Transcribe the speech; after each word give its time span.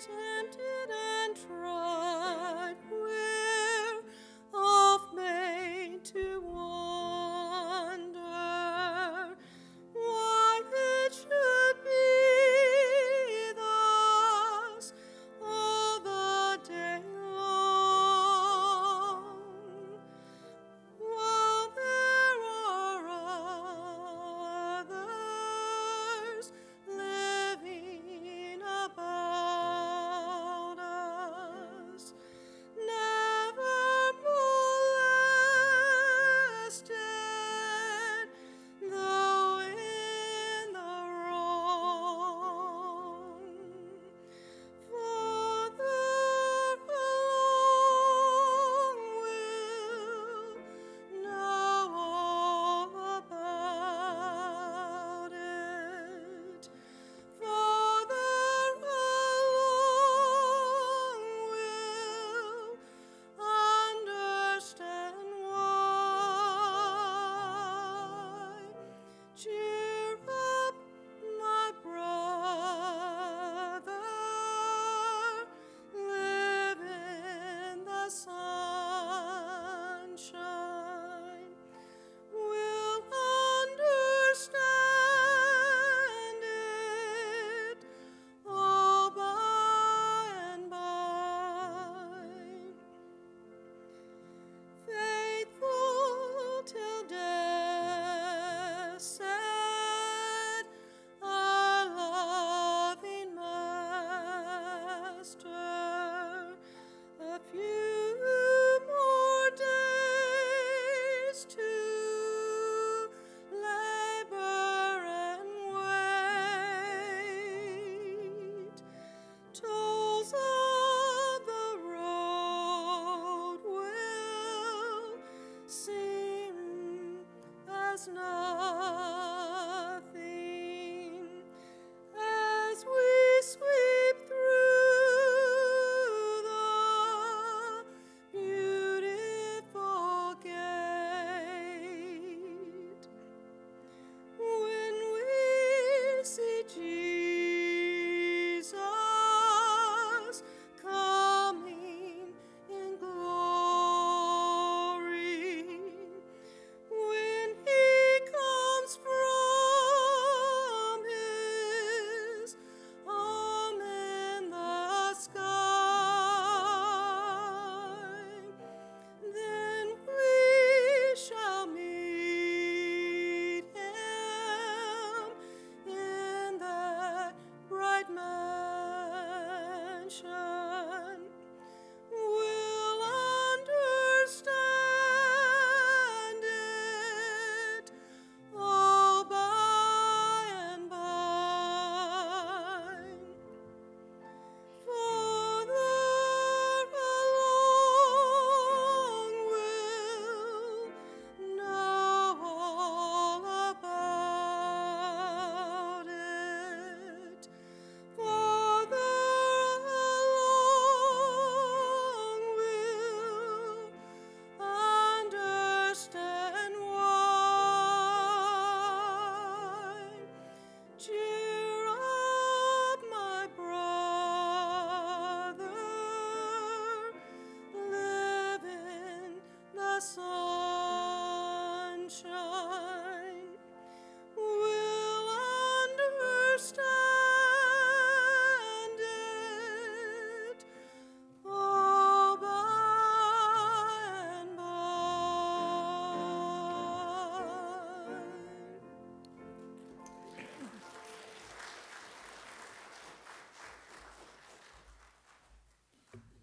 tempted 0.00 0.99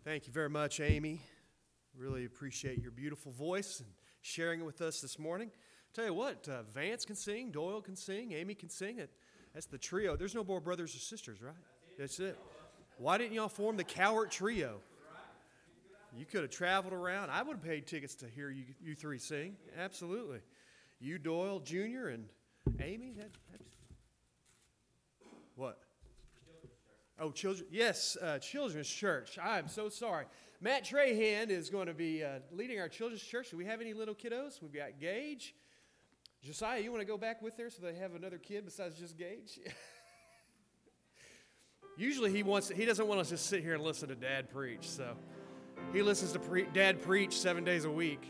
Thank 0.07 0.25
you 0.25 0.31
very 0.31 0.49
much, 0.49 0.79
Amy. 0.79 1.19
Really 1.93 2.23
appreciate 2.23 2.81
your 2.81 2.91
beautiful 2.91 3.33
voice 3.33 3.81
and 3.81 3.89
sharing 4.21 4.61
it 4.61 4.63
with 4.63 4.79
us 4.79 5.01
this 5.01 5.19
morning. 5.19 5.51
Tell 5.93 6.05
you 6.05 6.13
what, 6.13 6.47
uh, 6.47 6.63
Vance 6.73 7.03
can 7.03 7.17
sing, 7.17 7.51
Doyle 7.51 7.81
can 7.81 7.97
sing, 7.97 8.31
Amy 8.31 8.55
can 8.55 8.69
sing. 8.69 8.99
It 8.99 9.09
that's 9.53 9.65
the 9.65 9.77
trio. 9.77 10.15
There's 10.15 10.33
no 10.33 10.45
more 10.45 10.61
brothers 10.61 10.95
or 10.95 10.99
sisters, 10.99 11.41
right? 11.41 11.53
That's 11.99 12.21
it. 12.21 12.39
Why 12.97 13.17
didn't 13.17 13.33
y'all 13.33 13.49
form 13.49 13.75
the 13.75 13.83
Cowart 13.83 14.29
Trio? 14.29 14.79
You 16.15 16.23
could 16.23 16.43
have 16.43 16.51
traveled 16.51 16.93
around. 16.93 17.29
I 17.29 17.43
would 17.43 17.57
have 17.57 17.65
paid 17.65 17.85
tickets 17.85 18.15
to 18.15 18.27
hear 18.29 18.49
you, 18.49 18.63
you 18.81 18.95
three 18.95 19.19
sing. 19.19 19.57
Absolutely. 19.77 20.39
You, 21.01 21.19
Doyle 21.19 21.59
Jr., 21.59 22.07
and 22.13 22.29
Amy. 22.79 23.11
That, 23.17 23.31
that's, 23.51 23.63
what? 25.55 25.79
Oh, 27.19 27.31
children. 27.31 27.67
Yes, 27.71 28.15
uh, 28.21 28.37
Children's 28.37 28.87
Church. 28.87 29.39
I'm 29.41 29.67
so 29.67 29.89
sorry. 29.89 30.25
Matt 30.61 30.85
Trahan 30.85 31.49
is 31.49 31.69
going 31.69 31.87
to 31.87 31.93
be 31.93 32.23
uh, 32.23 32.39
leading 32.51 32.79
our 32.79 32.89
Children's 32.89 33.23
Church. 33.23 33.49
Do 33.49 33.57
we 33.57 33.65
have 33.65 33.81
any 33.81 33.93
little 33.93 34.13
kiddos? 34.13 34.61
We've 34.61 34.73
got 34.73 34.99
Gage. 34.99 35.55
Josiah, 36.43 36.79
you 36.79 36.91
want 36.91 37.01
to 37.01 37.07
go 37.07 37.17
back 37.17 37.41
with 37.41 37.57
there 37.57 37.71
so 37.71 37.81
they 37.81 37.95
have 37.95 38.13
another 38.13 38.37
kid 38.37 38.65
besides 38.65 38.99
just 38.99 39.17
Gage? 39.17 39.59
Usually 41.97 42.31
he 42.31 42.43
wants 42.43 42.69
he 42.69 42.85
doesn't 42.85 43.07
want 43.07 43.19
us 43.19 43.29
to 43.29 43.37
sit 43.37 43.63
here 43.63 43.73
and 43.73 43.83
listen 43.83 44.09
to 44.09 44.15
dad 44.15 44.51
preach, 44.51 44.87
so 44.87 45.17
he 45.91 46.03
listens 46.03 46.33
to 46.33 46.39
pre- 46.39 46.67
dad 46.71 47.01
preach 47.01 47.35
7 47.35 47.63
days 47.63 47.85
a 47.85 47.91
week. 47.91 48.23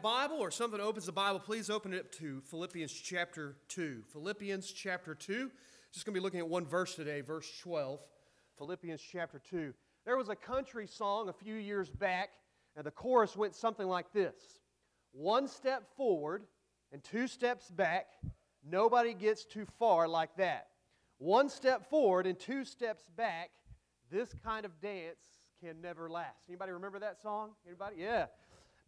Bible 0.00 0.38
or 0.38 0.50
something 0.50 0.80
opens 0.80 1.04
the 1.04 1.12
Bible, 1.12 1.38
please 1.38 1.68
open 1.68 1.92
it 1.92 2.00
up 2.00 2.12
to 2.12 2.40
Philippians 2.46 2.90
chapter 2.90 3.56
2. 3.68 4.02
Philippians 4.10 4.72
chapter 4.72 5.14
2. 5.14 5.50
Just 5.92 6.06
going 6.06 6.14
to 6.14 6.18
be 6.18 6.22
looking 6.22 6.40
at 6.40 6.48
one 6.48 6.64
verse 6.64 6.94
today, 6.94 7.20
verse 7.20 7.46
12. 7.62 8.00
Philippians 8.56 9.02
chapter 9.02 9.38
2. 9.50 9.74
There 10.06 10.16
was 10.16 10.30
a 10.30 10.36
country 10.36 10.86
song 10.86 11.28
a 11.28 11.34
few 11.34 11.54
years 11.54 11.90
back, 11.90 12.30
and 12.76 12.86
the 12.86 12.90
chorus 12.90 13.36
went 13.36 13.54
something 13.54 13.86
like 13.86 14.10
this 14.14 14.60
One 15.12 15.46
step 15.46 15.84
forward 15.96 16.44
and 16.92 17.04
two 17.04 17.26
steps 17.26 17.70
back. 17.70 18.06
Nobody 18.66 19.12
gets 19.12 19.44
too 19.44 19.66
far 19.78 20.08
like 20.08 20.34
that. 20.36 20.68
One 21.18 21.50
step 21.50 21.90
forward 21.90 22.26
and 22.26 22.38
two 22.38 22.64
steps 22.64 23.04
back. 23.16 23.50
This 24.10 24.34
kind 24.42 24.64
of 24.64 24.80
dance 24.80 25.20
can 25.62 25.82
never 25.82 26.08
last. 26.08 26.38
Anybody 26.48 26.72
remember 26.72 27.00
that 27.00 27.20
song? 27.20 27.50
Anybody? 27.66 27.96
Yeah. 27.98 28.26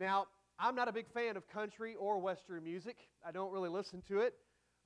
Now, 0.00 0.26
I'm 0.64 0.76
not 0.76 0.86
a 0.86 0.92
big 0.92 1.08
fan 1.12 1.36
of 1.36 1.48
country 1.48 1.96
or 1.98 2.20
western 2.20 2.62
music. 2.62 2.96
I 3.26 3.32
don't 3.32 3.50
really 3.50 3.68
listen 3.68 4.00
to 4.06 4.20
it. 4.20 4.34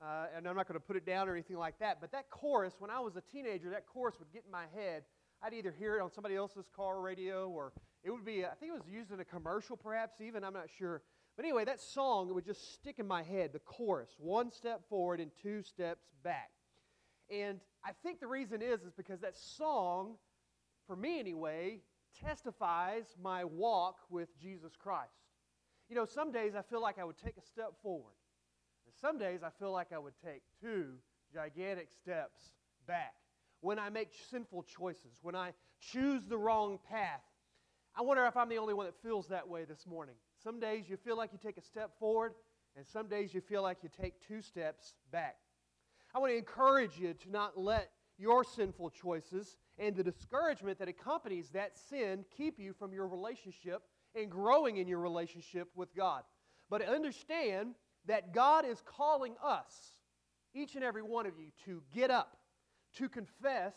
Uh, 0.00 0.24
and 0.34 0.48
I'm 0.48 0.56
not 0.56 0.66
going 0.66 0.80
to 0.80 0.84
put 0.84 0.96
it 0.96 1.04
down 1.04 1.28
or 1.28 1.32
anything 1.32 1.58
like 1.58 1.78
that. 1.80 2.00
But 2.00 2.12
that 2.12 2.30
chorus, 2.30 2.72
when 2.78 2.90
I 2.90 2.98
was 3.00 3.16
a 3.16 3.20
teenager, 3.30 3.68
that 3.68 3.84
chorus 3.86 4.14
would 4.18 4.32
get 4.32 4.44
in 4.46 4.50
my 4.50 4.64
head. 4.74 5.02
I'd 5.42 5.52
either 5.52 5.74
hear 5.78 5.98
it 5.98 6.02
on 6.02 6.10
somebody 6.10 6.34
else's 6.34 6.64
car 6.74 7.02
radio 7.02 7.50
or 7.50 7.74
it 8.02 8.10
would 8.10 8.24
be, 8.24 8.46
I 8.46 8.54
think 8.58 8.72
it 8.72 8.74
was 8.74 8.88
used 8.90 9.10
in 9.12 9.20
a 9.20 9.24
commercial 9.24 9.76
perhaps 9.76 10.22
even, 10.22 10.44
I'm 10.44 10.54
not 10.54 10.68
sure. 10.78 11.02
But 11.36 11.44
anyway, 11.44 11.66
that 11.66 11.82
song, 11.82 12.30
it 12.30 12.34
would 12.34 12.46
just 12.46 12.72
stick 12.72 12.98
in 12.98 13.06
my 13.06 13.22
head, 13.22 13.50
the 13.52 13.58
chorus, 13.58 14.08
one 14.18 14.50
step 14.50 14.80
forward 14.88 15.20
and 15.20 15.30
two 15.42 15.62
steps 15.62 16.06
back. 16.24 16.52
And 17.30 17.60
I 17.84 17.90
think 18.02 18.20
the 18.20 18.26
reason 18.26 18.62
is 18.62 18.80
is 18.80 18.94
because 18.96 19.20
that 19.20 19.36
song, 19.36 20.14
for 20.86 20.96
me 20.96 21.20
anyway, 21.20 21.80
testifies 22.18 23.04
my 23.22 23.44
walk 23.44 23.96
with 24.08 24.30
Jesus 24.40 24.72
Christ. 24.74 25.25
You 25.88 25.96
know, 25.96 26.04
some 26.04 26.32
days 26.32 26.54
I 26.56 26.62
feel 26.62 26.82
like 26.82 26.98
I 26.98 27.04
would 27.04 27.18
take 27.18 27.36
a 27.36 27.42
step 27.42 27.72
forward. 27.82 28.14
And 28.86 28.94
some 29.00 29.18
days 29.18 29.40
I 29.44 29.50
feel 29.58 29.72
like 29.72 29.88
I 29.92 29.98
would 29.98 30.14
take 30.24 30.42
two 30.60 30.94
gigantic 31.32 31.88
steps 31.92 32.52
back. 32.86 33.14
When 33.60 33.78
I 33.78 33.88
make 33.88 34.10
sinful 34.30 34.64
choices, 34.64 35.18
when 35.22 35.34
I 35.34 35.52
choose 35.80 36.26
the 36.26 36.38
wrong 36.38 36.78
path. 36.88 37.22
I 37.98 38.02
wonder 38.02 38.26
if 38.26 38.36
I'm 38.36 38.48
the 38.48 38.58
only 38.58 38.74
one 38.74 38.86
that 38.86 39.00
feels 39.02 39.28
that 39.28 39.48
way 39.48 39.64
this 39.64 39.86
morning. 39.86 40.14
Some 40.42 40.60
days 40.60 40.88
you 40.88 40.96
feel 40.96 41.16
like 41.16 41.32
you 41.32 41.38
take 41.42 41.56
a 41.56 41.62
step 41.62 41.98
forward, 41.98 42.34
and 42.76 42.86
some 42.86 43.08
days 43.08 43.32
you 43.32 43.40
feel 43.40 43.62
like 43.62 43.78
you 43.82 43.88
take 43.88 44.14
two 44.26 44.42
steps 44.42 44.94
back. 45.10 45.36
I 46.14 46.18
want 46.18 46.32
to 46.32 46.36
encourage 46.36 46.98
you 46.98 47.14
to 47.14 47.30
not 47.30 47.58
let 47.58 47.90
your 48.18 48.44
sinful 48.44 48.90
choices 48.90 49.56
and 49.78 49.94
the 49.94 50.02
discouragement 50.02 50.78
that 50.78 50.88
accompanies 50.88 51.50
that 51.50 51.76
sin 51.76 52.24
keep 52.36 52.58
you 52.58 52.72
from 52.72 52.92
your 52.92 53.06
relationship 53.06 53.82
and 54.16 54.30
growing 54.30 54.78
in 54.78 54.88
your 54.88 55.00
relationship 55.00 55.68
with 55.74 55.94
God. 55.94 56.22
But 56.70 56.82
understand 56.82 57.74
that 58.06 58.32
God 58.32 58.64
is 58.64 58.82
calling 58.84 59.34
us, 59.44 59.72
each 60.54 60.74
and 60.74 60.84
every 60.84 61.02
one 61.02 61.26
of 61.26 61.34
you, 61.38 61.50
to 61.66 61.82
get 61.94 62.10
up, 62.10 62.36
to 62.96 63.08
confess, 63.08 63.74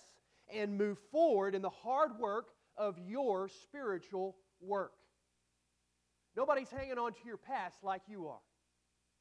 and 0.53 0.77
move 0.77 0.97
forward 1.11 1.53
in 1.53 1.61
the 1.61 1.69
hard 1.69 2.17
work 2.19 2.49
of 2.77 2.97
your 2.97 3.49
spiritual 3.49 4.35
work. 4.61 4.93
Nobody's 6.35 6.69
hanging 6.69 6.97
on 6.97 7.13
to 7.13 7.19
your 7.25 7.37
past 7.37 7.83
like 7.83 8.03
you 8.07 8.27
are. 8.27 8.39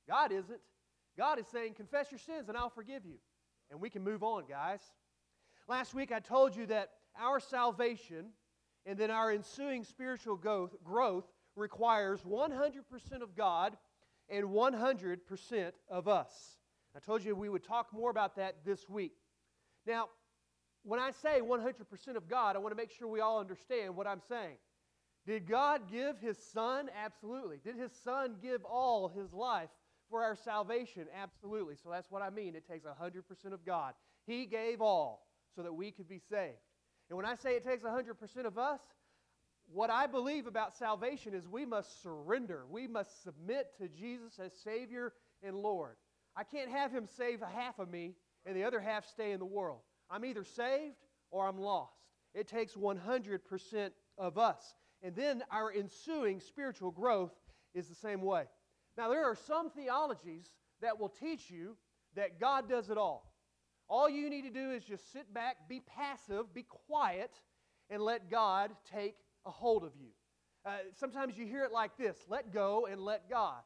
God 0.09 0.33
isn't. 0.33 0.61
God 1.17 1.39
is 1.39 1.47
saying, 1.49 1.75
Confess 1.75 2.13
your 2.13 2.21
sins 2.21 2.49
and 2.49 2.57
I'll 2.57 2.71
forgive 2.71 3.05
you. 3.05 3.17
And 3.71 3.81
we 3.81 3.91
can 3.91 4.03
move 4.05 4.23
on, 4.23 4.45
guys. 4.49 4.81
Last 5.69 5.95
week 5.95 6.13
I 6.13 6.21
told 6.21 6.57
you 6.57 6.67
that 6.67 6.91
our 7.21 7.41
salvation 7.41 8.27
and 8.89 8.97
then 8.97 9.11
our 9.11 9.31
ensuing 9.31 9.85
spiritual 9.85 10.41
growth 10.83 11.27
requires 11.57 12.21
100% 12.23 13.23
of 13.23 13.37
God 13.37 13.77
and 14.31 14.47
100% 14.47 15.73
of 15.91 16.09
us. 16.09 16.31
I 16.97 17.01
told 17.01 17.23
you 17.23 17.37
we 17.37 17.51
would 17.51 17.63
talk 17.63 17.93
more 17.93 18.11
about 18.11 18.37
that 18.37 18.65
this 18.65 18.89
week. 18.89 19.13
Now, 19.87 20.09
when 20.85 21.01
I 21.01 21.11
say 21.11 21.41
100% 21.43 22.17
of 22.17 22.29
God, 22.29 22.57
I 22.57 22.61
want 22.61 22.73
to 22.73 22.77
make 22.77 22.91
sure 22.91 23.09
we 23.09 23.21
all 23.21 23.41
understand 23.41 23.95
what 23.95 24.07
I'm 24.07 24.23
saying. 24.27 24.57
Did 25.27 25.47
God 25.47 25.83
give 25.93 26.19
His 26.19 26.39
Son? 26.39 26.89
Absolutely. 27.05 27.59
Did 27.63 27.77
His 27.77 27.93
Son 28.03 28.37
give 28.41 28.65
all 28.65 29.09
His 29.09 29.35
life 29.35 29.69
for 30.09 30.23
our 30.23 30.35
salvation? 30.35 31.05
Absolutely. 31.15 31.75
So 31.83 31.91
that's 31.91 32.11
what 32.11 32.23
I 32.23 32.31
mean. 32.31 32.55
It 32.55 32.67
takes 32.67 32.87
100% 32.87 33.53
of 33.53 33.67
God. 33.67 33.93
He 34.27 34.47
gave 34.47 34.81
all 34.81 35.27
so 35.55 35.63
that 35.63 35.75
we 35.75 35.91
could 35.91 36.09
be 36.09 36.21
saved. 36.31 36.57
And 37.09 37.17
when 37.17 37.27
I 37.27 37.35
say 37.35 37.57
it 37.57 37.65
takes 37.65 37.85
100% 37.85 38.45
of 38.45 38.59
us, 38.59 38.81
what 39.71 39.91
I 39.91 40.07
believe 40.07 40.47
about 40.47 40.77
salvation 40.77 41.35
is 41.35 41.47
we 41.47 41.67
must 41.67 42.03
surrender. 42.03 42.65
We 42.71 42.87
must 42.87 43.23
submit 43.23 43.77
to 43.79 43.89
Jesus 43.89 44.39
as 44.39 44.53
Savior 44.65 45.13
and 45.43 45.57
Lord. 45.57 45.97
I 46.37 46.45
can't 46.45 46.71
have 46.71 46.91
Him 46.91 47.07
save 47.17 47.41
half 47.41 47.79
of 47.79 47.91
me 47.91 48.15
and 48.47 48.57
the 48.57 48.65
other 48.65 48.81
half 48.81 49.07
stay 49.07 49.33
in 49.33 49.39
the 49.39 49.45
world. 49.45 49.81
I'm 50.11 50.25
either 50.25 50.45
saved 50.45 50.97
or 51.31 51.47
I'm 51.47 51.59
lost. 51.59 51.93
It 52.35 52.49
takes 52.49 52.75
100% 52.75 53.91
of 54.17 54.39
us. 54.39 54.75
And 55.03 55.15
then 55.15 55.43
our 55.51 55.73
ensuing 55.73 56.41
spiritual 56.41 56.91
growth 56.91 57.33
is 57.75 57.89
the 57.89 57.95
same 57.95 58.23
way. 58.23 58.45
Now, 58.97 59.11
there 59.11 59.25
are 59.25 59.37
some 59.37 59.71
theologies 59.71 60.47
that 60.81 60.99
will 60.99 61.09
teach 61.09 61.51
you 61.51 61.77
that 62.17 62.41
God 62.41 62.69
does 62.69 62.91
it 62.91 62.99
all. 62.99 63.28
All 63.89 64.09
you 64.09 64.29
need 64.29 64.43
to 64.43 64.51
do 64.51 64.71
is 64.71 64.85
just 64.85 65.13
sit 65.13 65.33
back, 65.33 65.69
be 65.69 65.81
passive, 65.81 66.53
be 66.53 66.65
quiet, 66.65 67.41
and 67.91 68.03
let 68.03 68.31
God 68.31 68.71
take 68.93 69.17
a 69.47 69.51
hold 69.51 69.83
of 69.83 69.93
you. 69.99 70.09
Uh, 70.67 70.71
sometimes 70.99 71.39
you 71.39 71.47
hear 71.47 71.65
it 71.65 71.73
like 71.73 71.97
this 71.97 72.17
let 72.29 72.53
go 72.53 72.87
and 72.91 73.01
let 73.01 73.31
God. 73.31 73.61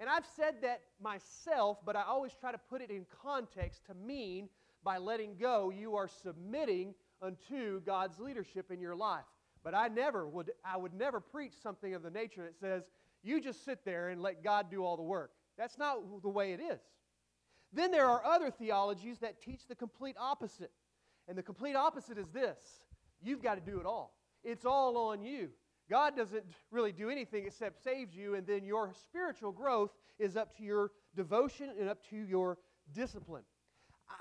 And 0.00 0.08
I've 0.08 0.26
said 0.34 0.56
that 0.62 0.80
myself, 1.00 1.78
but 1.84 1.94
I 1.94 2.02
always 2.02 2.32
try 2.32 2.50
to 2.52 2.58
put 2.58 2.80
it 2.80 2.90
in 2.90 3.04
context 3.22 3.84
to 3.86 3.94
mean 3.94 4.48
by 4.82 4.96
letting 4.96 5.36
go, 5.38 5.70
you 5.70 5.94
are 5.94 6.08
submitting 6.08 6.94
unto 7.20 7.80
God's 7.82 8.18
leadership 8.18 8.70
in 8.70 8.80
your 8.80 8.96
life. 8.96 9.24
But 9.62 9.74
I 9.74 9.88
never 9.88 10.26
would 10.26 10.52
I 10.64 10.78
would 10.78 10.94
never 10.94 11.20
preach 11.20 11.52
something 11.62 11.94
of 11.94 12.02
the 12.02 12.10
nature 12.10 12.42
that 12.42 12.58
says, 12.58 12.84
you 13.22 13.40
just 13.40 13.64
sit 13.64 13.84
there 13.84 14.08
and 14.08 14.22
let 14.22 14.42
God 14.42 14.70
do 14.70 14.84
all 14.84 14.96
the 14.96 15.02
work. 15.02 15.32
That's 15.58 15.76
not 15.76 15.98
the 16.22 16.28
way 16.30 16.52
it 16.52 16.60
is. 16.60 16.80
Then 17.72 17.90
there 17.90 18.06
are 18.06 18.24
other 18.24 18.50
theologies 18.50 19.18
that 19.20 19.40
teach 19.40 19.66
the 19.68 19.74
complete 19.74 20.16
opposite. 20.18 20.72
And 21.28 21.38
the 21.38 21.42
complete 21.42 21.76
opposite 21.76 22.18
is 22.18 22.28
this 22.28 22.58
you've 23.22 23.42
got 23.42 23.54
to 23.54 23.70
do 23.70 23.78
it 23.78 23.86
all, 23.86 24.14
it's 24.42 24.64
all 24.64 24.96
on 24.96 25.22
you. 25.22 25.50
God 25.88 26.16
doesn't 26.16 26.44
really 26.70 26.92
do 26.92 27.10
anything 27.10 27.46
except 27.46 27.82
saves 27.82 28.14
you, 28.14 28.36
and 28.36 28.46
then 28.46 28.64
your 28.64 28.92
spiritual 28.94 29.50
growth 29.50 29.90
is 30.20 30.36
up 30.36 30.56
to 30.58 30.62
your 30.62 30.92
devotion 31.16 31.70
and 31.78 31.88
up 31.88 32.08
to 32.10 32.16
your 32.16 32.58
discipline. 32.94 33.42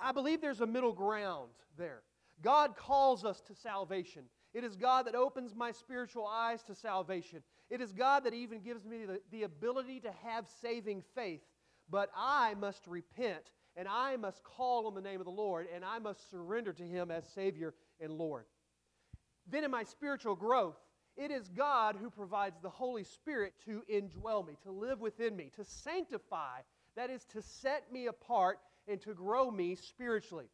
I 0.01 0.11
believe 0.11 0.41
there's 0.41 0.61
a 0.61 0.67
middle 0.67 0.93
ground 0.93 1.51
there. 1.77 2.01
God 2.41 2.75
calls 2.75 3.23
us 3.23 3.41
to 3.41 3.53
salvation. 3.53 4.23
It 4.53 4.63
is 4.63 4.75
God 4.75 5.05
that 5.05 5.13
opens 5.13 5.53
my 5.53 5.71
spiritual 5.71 6.25
eyes 6.25 6.63
to 6.63 6.75
salvation. 6.75 7.43
It 7.69 7.81
is 7.81 7.93
God 7.93 8.23
that 8.23 8.33
even 8.33 8.61
gives 8.61 8.85
me 8.85 9.05
the, 9.05 9.21
the 9.31 9.43
ability 9.43 9.99
to 10.01 10.11
have 10.23 10.47
saving 10.61 11.03
faith. 11.13 11.41
But 11.89 12.11
I 12.15 12.53
must 12.55 12.85
repent 12.87 13.51
and 13.75 13.87
I 13.87 14.17
must 14.17 14.43
call 14.43 14.87
on 14.87 14.95
the 14.95 15.01
name 15.01 15.19
of 15.19 15.25
the 15.25 15.31
Lord 15.31 15.67
and 15.73 15.83
I 15.83 15.99
must 15.99 16.29
surrender 16.29 16.73
to 16.73 16.83
Him 16.83 17.11
as 17.11 17.27
Savior 17.27 17.73
and 17.99 18.13
Lord. 18.13 18.45
Then 19.47 19.63
in 19.63 19.71
my 19.71 19.83
spiritual 19.83 20.35
growth, 20.35 20.77
it 21.17 21.31
is 21.31 21.49
God 21.49 21.97
who 21.99 22.09
provides 22.09 22.61
the 22.61 22.69
Holy 22.69 23.03
Spirit 23.03 23.53
to 23.65 23.83
indwell 23.91 24.45
me, 24.47 24.57
to 24.63 24.71
live 24.71 25.01
within 25.01 25.35
me, 25.35 25.51
to 25.55 25.65
sanctify, 25.65 26.61
that 26.95 27.09
is, 27.09 27.25
to 27.33 27.41
set 27.41 27.91
me 27.91 28.07
apart 28.07 28.59
and 28.87 29.01
to 29.01 29.13
grow 29.13 29.51
me 29.51 29.75
spiritually. 29.75 30.49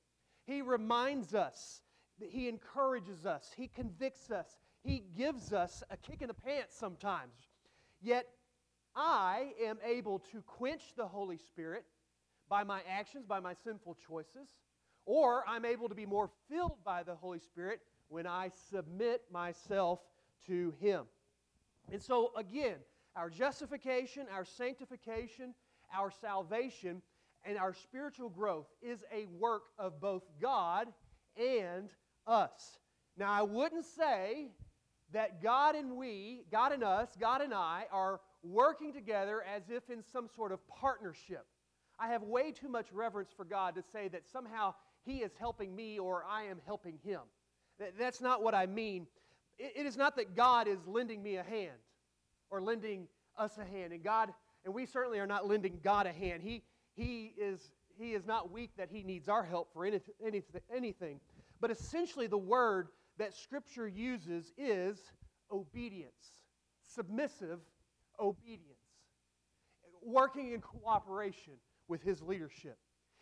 He 0.46 0.62
reminds 0.62 1.36
us, 1.36 1.82
He 2.20 2.48
encourages 2.48 3.25
us, 3.25 3.51
He 3.56 3.68
convicts 3.68 4.32
us, 4.32 4.58
He 4.84 5.04
gives 5.15 5.54
us 5.54 5.84
a 5.92 5.98
kick 5.98 6.22
in 6.22 6.27
the 6.30 6.34
pants 6.34 6.75
sometimes. 6.75 7.34
Yet 8.01 8.27
I 8.96 9.52
am 9.64 9.78
able 9.84 10.20
to 10.32 10.42
quench 10.42 10.94
the 10.96 11.08
Holy 11.08 11.38
Spirit 11.38 11.86
by 12.50 12.64
my 12.64 12.82
actions, 12.90 13.25
by 13.25 13.40
my 13.40 13.54
sinful 13.54 13.98
choices, 14.08 14.50
or 15.06 15.44
I'm 15.48 15.66
able 15.66 15.90
to 15.90 15.96
be 15.96 16.06
more 16.06 16.30
filled 16.50 16.84
by 16.84 17.04
the 17.04 17.16
Holy 17.16 17.40
Spirit 17.40 17.82
when 18.08 18.25
I 18.28 18.52
submit 18.70 19.24
myself 19.32 20.00
to 20.48 20.74
Him. 20.80 21.06
And 21.92 22.02
so, 22.02 22.32
again, 22.38 22.78
our 23.16 23.30
justification, 23.30 24.28
our 24.34 24.46
sanctification, 24.46 25.54
our 25.96 26.12
salvation, 26.12 27.02
and 27.44 27.58
our 27.58 27.74
spiritual 27.74 28.30
growth 28.30 28.68
is 28.82 29.04
a 29.14 29.25
work 29.40 29.64
of 29.78 30.00
both 30.02 30.24
God 30.42 30.88
and 31.38 31.90
us. 32.28 32.80
Now, 33.18 33.32
I 33.32 33.44
wouldn't 33.44 33.86
say 33.86 34.52
that 35.14 35.42
God 35.42 35.75
and 35.75 35.96
we, 35.96 36.44
God 36.52 36.72
and 36.72 36.84
us, 36.84 37.10
God 37.20 37.42
and 37.42 37.54
I, 37.54 37.86
are 37.92 38.20
working 38.46 38.94
together 38.94 39.44
as 39.44 39.64
if 39.70 39.90
in 39.90 40.04
some 40.04 40.28
sort 40.36 40.52
of 40.52 40.66
partnership. 40.68 41.46
I 42.00 42.10
have 42.10 42.24
way 42.24 42.52
too 42.52 42.68
much 42.68 42.92
reverence 42.92 43.32
for 43.36 43.46
God 43.46 43.75
to 43.75 43.84
say 43.92 44.08
that 44.10 44.28
somehow 44.30 44.74
He 45.06 45.18
is 45.18 45.32
helping 45.40 45.75
me 45.75 46.00
or 46.00 46.25
I 46.30 46.44
am 46.44 46.60
helping 46.66 47.00
Him. 47.04 47.22
That's 48.00 48.22
not 48.22 48.44
what 48.44 48.54
I 48.54 48.66
mean. 48.66 49.08
It 49.58 49.86
is 49.86 49.96
not 49.96 50.16
that 50.18 50.36
God 50.36 50.68
is 50.68 50.80
lending 50.86 51.24
me 51.24 51.38
a 51.38 51.44
hand 51.44 51.78
or 52.50 52.62
lending 52.62 53.08
us 53.38 53.58
a 53.58 53.66
hand. 53.66 53.94
And 53.94 54.04
God, 54.04 54.34
and 54.66 54.74
we 54.74 54.86
certainly 54.86 55.20
are 55.20 55.28
not 55.28 55.48
lending 55.48 55.80
God 55.84 56.08
a 56.08 56.12
hand. 56.12 56.44
He, 56.44 56.64
he, 56.94 57.34
is, 57.38 57.72
he 57.98 58.14
is 58.14 58.25
not 58.25 58.52
weak 58.52 58.72
that 58.78 58.90
He 58.92 59.04
needs 59.04 59.30
our 59.30 59.44
help 59.44 59.72
for 59.74 59.86
any, 59.86 60.02
anything. 60.74 61.20
But 61.62 61.72
essentially, 61.72 62.28
the 62.28 62.38
word 62.38 62.90
that 63.18 63.34
Scripture 63.34 63.88
uses 63.88 64.52
is 64.58 65.00
obedience, 65.52 66.42
submissive 66.82 67.60
obedience, 68.20 68.80
working 70.04 70.52
in 70.52 70.62
cooperation 70.62 71.54
with 71.88 72.02
His 72.02 72.22
leadership. 72.22 72.78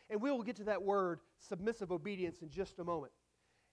And 0.10 0.22
we 0.22 0.32
will 0.32 0.44
get 0.44 0.58
to 0.58 0.66
that 0.66 0.84
word, 0.84 1.20
submissive 1.40 1.92
obedience, 1.92 2.42
in 2.42 2.50
just 2.50 2.80
a 2.80 2.84
moment. 2.84 3.14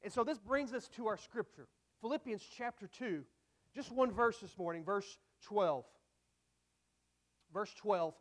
And 0.03 0.13
so 0.13 0.25
this 0.25 0.39
brings 0.39 0.73
us 0.73 0.89
to 0.97 1.07
our 1.07 1.17
Scripture 1.17 1.69
Philippians 2.01 2.43
chapter 2.57 2.87
2, 2.87 3.23
just 3.75 3.93
one 3.93 4.11
verse 4.11 4.39
this 4.41 4.57
morning, 4.57 4.85
verse 4.85 5.19
12. 5.43 5.85
Verse 7.53 7.75
12. 7.75 8.15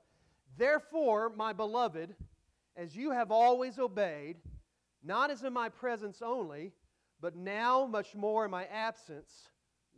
Therefore, 0.58 1.32
my 1.36 1.53
beloved, 1.53 2.15
as 2.75 2.96
you 2.96 3.12
have 3.12 3.32
always 3.32 3.79
obeyed, 3.79 4.38
not 5.03 5.32
as 5.32 5.44
in 5.44 5.53
my 5.53 5.70
presence 5.70 6.22
only, 6.22 6.74
but 7.22 7.36
now 7.36 7.86
much 7.86 8.15
more 8.15 8.46
in 8.46 8.51
my 8.51 8.65
absence, 8.65 9.50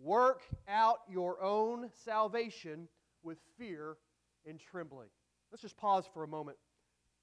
work 0.02 0.42
out 0.68 1.00
your 1.10 1.42
own 1.42 1.90
salvation 2.04 2.88
with 3.24 3.38
fear 3.58 3.98
and 4.46 4.60
trembling. 4.60 5.10
Let's 5.52 5.62
just 5.62 5.78
pause 5.78 6.06
for 6.14 6.24
a 6.24 6.28
moment 6.28 6.58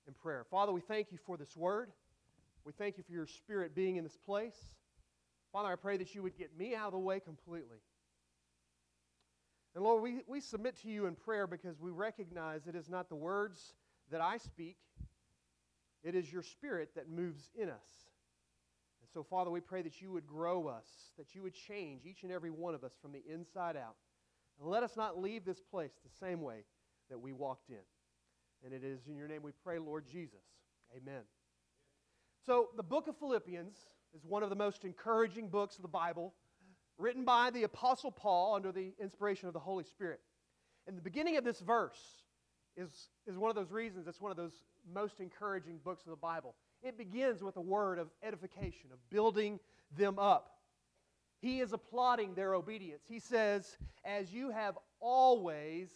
in 0.07 0.15
prayer. 0.15 0.45
Father, 0.51 0.73
we 0.73 0.81
thank 0.81 1.11
you 1.11 1.19
for 1.27 1.37
this 1.37 1.57
word. 1.57 1.91
We 2.65 2.73
thank 2.73 2.99
you 2.99 3.03
for 3.03 3.13
your 3.13 3.27
spirit 3.27 3.75
being 3.75 3.97
in 3.97 4.05
this 4.05 4.17
place. 4.17 4.57
Father, 5.53 5.71
I 5.71 5.77
pray 5.77 5.97
that 5.97 6.15
you 6.15 6.23
would 6.23 6.37
get 6.37 6.57
me 6.57 6.75
out 6.75 6.89
of 6.89 6.93
the 6.93 6.99
way 6.99 7.21
completely. 7.21 7.79
And 9.75 9.85
Lord, 9.85 10.03
we, 10.03 10.21
we 10.27 10.41
submit 10.41 10.77
to 10.83 10.89
you 10.89 11.07
in 11.07 11.15
prayer 11.15 11.47
because 11.47 11.81
we 11.81 11.91
recognize 11.91 12.67
it 12.67 12.75
is 12.75 12.89
not 12.89 13.09
the 13.09 13.17
words 13.17 13.75
that 14.11 14.21
I 14.21 14.39
speak, 14.39 14.77
it 16.03 16.15
is 16.15 16.33
your 16.33 16.43
spirit 16.43 16.91
that 16.95 17.11
moves 17.11 17.51
in 17.55 17.69
us. 17.69 18.08
So, 19.13 19.23
Father, 19.23 19.51
we 19.51 19.61
pray 19.61 19.83
that 19.83 20.01
you 20.01 20.13
would 20.13 20.27
grow 20.27 20.67
us, 20.67 20.87
that 21.17 21.35
you 21.35 21.43
would 21.43 21.55
change 21.55 22.05
each 22.05 22.23
and 22.23 22.33
every 22.33 22.51
one 22.51 22.75
of 22.75 22.85
us 22.85 22.93
from 23.01 23.13
the 23.13 23.23
inside 23.33 23.77
out. 23.77 23.97
And 24.61 24.69
let 24.69 24.83
us 24.83 24.97
not 24.97 25.21
leave 25.21 25.45
this 25.45 25.61
place 25.61 25.93
the 26.05 26.27
same 26.27 26.43
way 26.43 26.65
that 27.09 27.19
we 27.19 27.33
walked 27.33 27.71
in. 27.71 27.77
And 28.65 28.75
it 28.75 28.85
is 28.85 29.07
in 29.09 29.17
your 29.17 29.29
name 29.29 29.43
we 29.43 29.53
pray, 29.65 29.79
Lord 29.79 30.05
Jesus. 30.11 30.45
Amen. 30.97 31.23
So, 32.45 32.69
the 32.77 32.83
book 32.83 33.09
of 33.09 33.17
Philippians 33.17 33.77
is 34.15 34.25
one 34.25 34.43
of 34.43 34.51
the 34.51 34.57
most 34.57 34.85
encouraging 34.85 35.49
books 35.49 35.77
of 35.77 35.83
the 35.83 35.89
Bible, 35.89 36.35
written 36.99 37.25
by 37.25 37.51
the 37.51 37.63
Apostle 37.63 38.11
Paul 38.11 38.55
under 38.55 38.73
the 38.73 38.93
inspiration 39.01 39.49
of 39.49 39.55
the 39.55 39.61
Holy 39.61 39.85
Spirit. 39.85 40.21
And 40.87 40.97
the 40.97 41.03
beginning 41.03 41.37
of 41.37 41.45
this 41.45 41.61
verse 41.61 41.99
is, 42.77 43.09
is 43.27 43.37
one 43.37 43.51
of 43.51 43.57
those 43.57 43.71
reasons 43.71 44.07
it's 44.07 44.21
one 44.21 44.31
of 44.31 44.37
those 44.37 44.65
most 44.93 45.21
encouraging 45.21 45.79
books 45.85 46.05
of 46.05 46.11
the 46.11 46.17
Bible. 46.17 46.55
It 46.83 46.97
begins 46.97 47.43
with 47.43 47.57
a 47.57 47.61
word 47.61 47.99
of 47.99 48.09
edification, 48.23 48.91
of 48.93 49.11
building 49.11 49.59
them 49.97 50.19
up. 50.19 50.59
He 51.41 51.61
is 51.61 51.73
applauding 51.73 52.35
their 52.35 52.55
obedience. 52.55 53.03
He 53.09 53.21
says, 53.21 53.77
As 54.05 54.33
you 54.33 54.51
have 54.51 54.77
always 55.01 55.89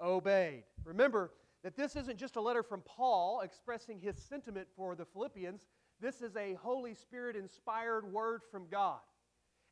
obeyed. 0.00 0.64
Remember 0.84 1.30
that 1.62 1.76
this 1.76 1.94
isn't 1.94 2.18
just 2.18 2.36
a 2.36 2.40
letter 2.40 2.62
from 2.62 2.82
Paul 2.82 3.40
expressing 3.42 4.00
his 4.00 4.16
sentiment 4.16 4.66
for 4.76 4.94
the 4.94 5.04
Philippians, 5.04 5.66
this 6.00 6.20
is 6.20 6.36
a 6.36 6.54
Holy 6.54 6.94
Spirit 6.94 7.36
inspired 7.36 8.12
word 8.12 8.40
from 8.50 8.66
God. 8.68 8.98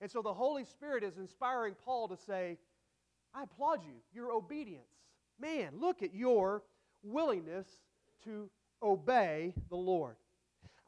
And 0.00 0.08
so 0.08 0.22
the 0.22 0.32
Holy 0.32 0.64
Spirit 0.64 1.02
is 1.02 1.18
inspiring 1.18 1.74
Paul 1.84 2.06
to 2.08 2.16
say, 2.16 2.56
I 3.34 3.42
applaud 3.42 3.84
you, 3.84 3.94
your 4.14 4.30
obedience. 4.30 4.86
Man, 5.40 5.72
look 5.80 6.02
at 6.02 6.14
your 6.14 6.62
willingness 7.02 7.66
to 8.24 8.48
obey 8.80 9.54
the 9.68 9.76
Lord. 9.76 10.14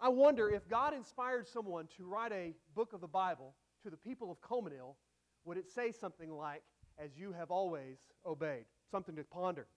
I 0.03 0.09
wonder 0.09 0.51
if 0.51 0.69
God 0.69 0.95
inspired 0.95 1.47
someone 1.47 1.87
to 1.97 2.05
write 2.05 2.33
a 2.33 2.55
book 2.75 2.93
of 2.93 3.01
the 3.01 3.07
Bible 3.07 3.55
to 3.85 3.91
the 3.91 3.97
people 3.97 4.33
of 4.33 4.41
Coleman, 4.41 4.73
would 5.45 5.57
it 5.57 5.71
say 5.71 5.93
something 5.93 6.29
like, 6.29 6.65
As 6.99 7.17
you 7.17 7.31
have 7.31 7.53
always 7.53 7.99
obeyed? 8.27 8.65
Something 8.91 9.15
to 9.15 9.23
ponder. 9.23 9.69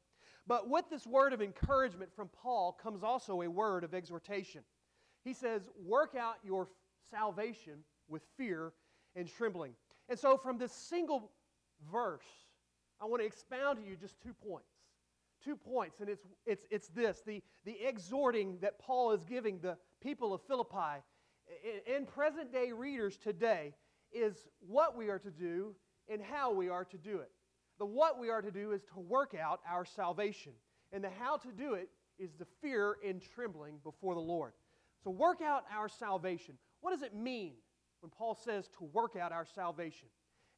But 0.48 0.67
with 0.67 0.86
this 0.89 1.05
word 1.05 1.32
of 1.32 1.44
encouragement 1.44 2.12
from 2.15 2.29
Paul 2.29 2.72
comes 2.74 3.03
also 3.03 3.44
a 3.44 3.50
word 3.50 3.84
of 3.84 3.94
exhortation. 3.94 4.63
He 5.24 5.32
says, 5.32 5.70
Work 5.86 6.15
out 6.20 6.38
your 6.44 6.70
salvation 7.12 7.84
with 8.10 8.24
fear 8.36 8.74
and 9.15 9.27
trembling. 9.27 9.74
And 10.10 10.17
so, 10.17 10.38
from 10.38 10.58
this 10.58 10.72
single 10.72 11.29
verse, 11.91 12.25
I 13.00 13.05
want 13.05 13.22
to 13.22 13.27
expound 13.27 13.77
to 13.77 13.86
you 13.88 13.96
just 13.96 14.20
two 14.24 14.34
points. 14.34 14.70
Two 15.44 15.55
points, 15.55 16.00
and 16.00 16.10
it's, 16.10 16.25
it's, 16.48 16.65
it's 16.72 16.88
this 16.88 17.22
the, 17.27 17.44
the 17.65 17.77
exhorting 17.86 18.58
that 18.62 18.79
Paul 18.79 19.12
is 19.12 19.24
giving 19.24 19.60
the 19.60 19.77
people 20.05 20.35
of 20.35 20.41
Philippi 20.43 21.01
and 21.91 22.07
present 22.07 22.53
day 22.53 22.71
readers 22.71 23.17
today 23.17 23.74
is 24.12 24.47
what 24.59 24.95
we 24.95 25.09
are 25.09 25.17
to 25.17 25.31
do 25.31 25.74
and 26.07 26.21
how 26.21 26.53
we 26.53 26.69
are 26.69 26.85
to 26.85 26.97
do 26.97 27.17
it. 27.17 27.31
The 27.79 27.88
what 27.88 28.19
we 28.19 28.29
are 28.29 28.43
to 28.43 28.51
do 28.51 28.71
is 28.71 28.83
to 28.93 29.00
work 29.00 29.33
out 29.33 29.62
our 29.67 29.83
salvation, 29.83 30.51
and 30.91 31.03
the 31.03 31.09
how 31.09 31.38
to 31.38 31.51
do 31.51 31.74
it 31.74 31.89
is 32.19 32.35
the 32.38 32.45
fear 32.62 32.97
and 33.03 33.19
trembling 33.33 33.79
before 33.83 34.13
the 34.13 34.21
Lord. 34.21 34.53
So, 35.03 35.09
work 35.09 35.41
out 35.41 35.63
our 35.75 35.89
salvation. 35.89 36.55
What 36.81 36.91
does 36.91 37.01
it 37.01 37.15
mean 37.15 37.53
when 38.01 38.12
Paul 38.12 38.35
says 38.35 38.69
to 38.77 38.83
work 38.93 39.15
out 39.19 39.31
our 39.31 39.45
salvation? 39.55 40.07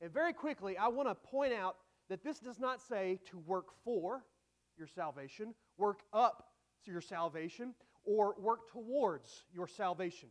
And 0.01 0.11
very 0.11 0.33
quickly, 0.33 0.77
I 0.77 0.89
want 0.89 1.07
to 1.07 1.15
point 1.15 1.53
out 1.53 1.77
that 2.09 2.21
this 2.21 2.39
does 2.39 2.59
not 2.59 2.81
say 2.81 3.21
to 3.31 3.37
work 3.39 3.67
for 3.85 4.25
your 4.77 4.87
salvation, 4.87 5.55
work 5.77 6.01
up 6.11 6.49
to 6.83 6.91
your 6.91 7.01
salvation, 7.01 7.73
or 8.07 8.35
work 8.39 8.71
towards 8.71 9.43
your 9.53 9.67
salvation. 9.67 10.29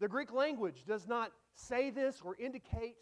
The 0.00 0.08
Greek 0.08 0.32
language 0.32 0.84
does 0.86 1.06
not 1.06 1.30
say 1.54 1.90
this 1.90 2.20
or 2.24 2.34
indicate 2.36 2.96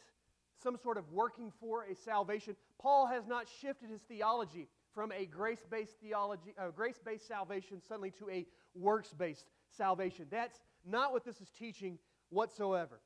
some 0.61 0.77
sort 0.77 0.99
of 0.99 1.11
working 1.13 1.53
for 1.61 1.85
a 1.85 1.95
salvation. 1.95 2.57
Paul 2.81 3.07
has 3.07 3.27
not 3.27 3.47
shifted 3.61 3.91
his 3.91 4.03
theology 4.03 4.69
from 4.93 5.13
a 5.13 5.27
grace-based 5.27 5.95
theology, 6.03 6.55
uh, 6.59 6.71
grace-based 6.75 7.29
salvation 7.29 7.81
suddenly 7.81 8.11
to 8.11 8.29
a 8.29 8.45
works-based 8.75 9.47
salvation. 9.71 10.27
That's 10.31 10.59
not 10.85 11.13
what 11.13 11.25
this 11.25 11.41
is 11.41 11.51
teaching 11.57 11.99
whatsoever. 12.31 13.01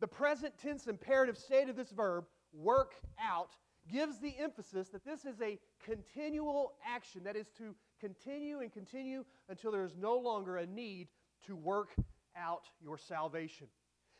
The 0.00 0.06
present 0.06 0.58
tense 0.58 0.86
imperative 0.86 1.38
state 1.38 1.70
of 1.70 1.76
this 1.76 1.90
verb, 1.90 2.24
work 2.52 2.94
out, 3.18 3.56
gives 3.90 4.18
the 4.18 4.34
emphasis 4.38 4.88
that 4.88 5.04
this 5.04 5.24
is 5.24 5.40
a 5.40 5.58
continual 5.82 6.74
action, 6.86 7.22
that 7.24 7.36
is 7.36 7.46
to 7.58 7.74
continue 8.00 8.60
and 8.60 8.72
continue 8.72 9.24
until 9.48 9.72
there 9.72 9.84
is 9.84 9.96
no 9.96 10.16
longer 10.16 10.56
a 10.56 10.66
need 10.66 11.08
to 11.46 11.56
work 11.56 11.90
out 12.36 12.64
your 12.82 12.98
salvation. 12.98 13.66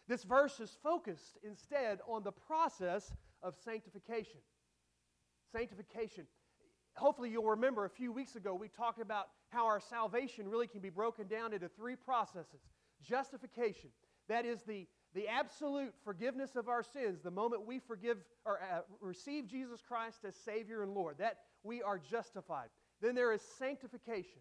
This 0.08 0.24
verse 0.24 0.58
is 0.60 0.76
focused 0.82 1.38
instead 1.42 2.00
on 2.08 2.24
the 2.24 2.32
process 2.32 3.12
of 3.42 3.54
sanctification. 3.64 4.40
Sanctification. 5.52 6.26
Hopefully 6.96 7.30
you'll 7.30 7.44
remember 7.44 7.84
a 7.84 7.90
few 7.90 8.12
weeks 8.12 8.36
ago 8.36 8.54
we 8.54 8.68
talked 8.68 9.00
about 9.00 9.28
how 9.50 9.66
our 9.66 9.80
salvation 9.80 10.48
really 10.48 10.66
can 10.66 10.80
be 10.80 10.90
broken 10.90 11.26
down 11.26 11.52
into 11.52 11.68
three 11.68 11.96
processes. 11.96 12.60
Justification. 13.02 13.90
That 14.28 14.44
is 14.44 14.62
the, 14.62 14.86
the 15.14 15.28
absolute 15.28 15.94
forgiveness 16.04 16.56
of 16.56 16.68
our 16.68 16.82
sins 16.82 17.20
the 17.22 17.30
moment 17.30 17.66
we 17.66 17.78
forgive 17.78 18.18
or 18.44 18.60
uh, 18.60 18.80
receive 19.00 19.46
jesus 19.46 19.80
christ 19.80 20.24
as 20.26 20.36
savior 20.36 20.82
and 20.82 20.92
lord. 20.92 21.16
That 21.18 21.38
we 21.62 21.82
are 21.82 21.98
justified 21.98 22.68
then 23.00 23.14
there 23.14 23.32
is 23.32 23.42
sanctification 23.58 24.40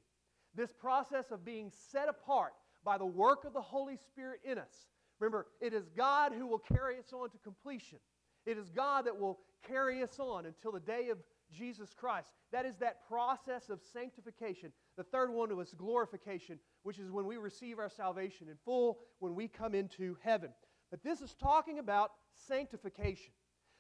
this 0.56 0.72
process 0.72 1.32
of 1.32 1.46
being 1.46 1.72
set 1.92 2.10
apart 2.10 2.54
by 2.84 2.98
the 2.98 3.06
work 3.06 3.46
of 3.46 3.54
the 3.54 3.62
holy 3.62 3.98
spirit 3.98 4.40
in 4.44 4.58
us 4.58 4.88
remember 5.20 5.48
it 5.62 5.74
is 5.74 5.90
god 5.96 6.32
who 6.34 6.48
will 6.48 6.60
carry 6.60 6.98
us 6.98 7.14
on 7.14 7.30
to 7.30 7.38
completion 7.40 8.00
it 8.46 8.58
is 8.58 8.70
god 8.70 9.06
that 9.06 9.20
will 9.20 9.40
carry 9.68 10.02
us 10.02 10.20
on 10.20 10.46
until 10.46 10.72
the 10.72 10.80
day 10.80 11.10
of 11.10 11.18
Jesus 11.52 11.94
Christ. 11.94 12.30
That 12.52 12.66
is 12.66 12.76
that 12.78 13.08
process 13.08 13.70
of 13.70 13.82
sanctification. 13.94 14.72
The 14.98 15.04
third 15.04 15.32
one 15.32 15.56
was 15.56 15.74
glorification, 15.74 16.60
which 16.84 17.00
is 17.00 17.12
when 17.12 17.26
we 17.26 17.38
receive 17.38 17.80
our 17.80 17.90
salvation 17.90 18.48
in 18.50 18.56
full, 18.66 19.00
when 19.20 19.36
we 19.36 19.48
come 19.48 19.74
into 19.74 20.18
heaven. 20.24 20.52
But 20.92 21.04
this 21.04 21.22
is 21.22 21.34
talking 21.36 21.80
about 21.80 22.12
sanctification, 22.48 23.32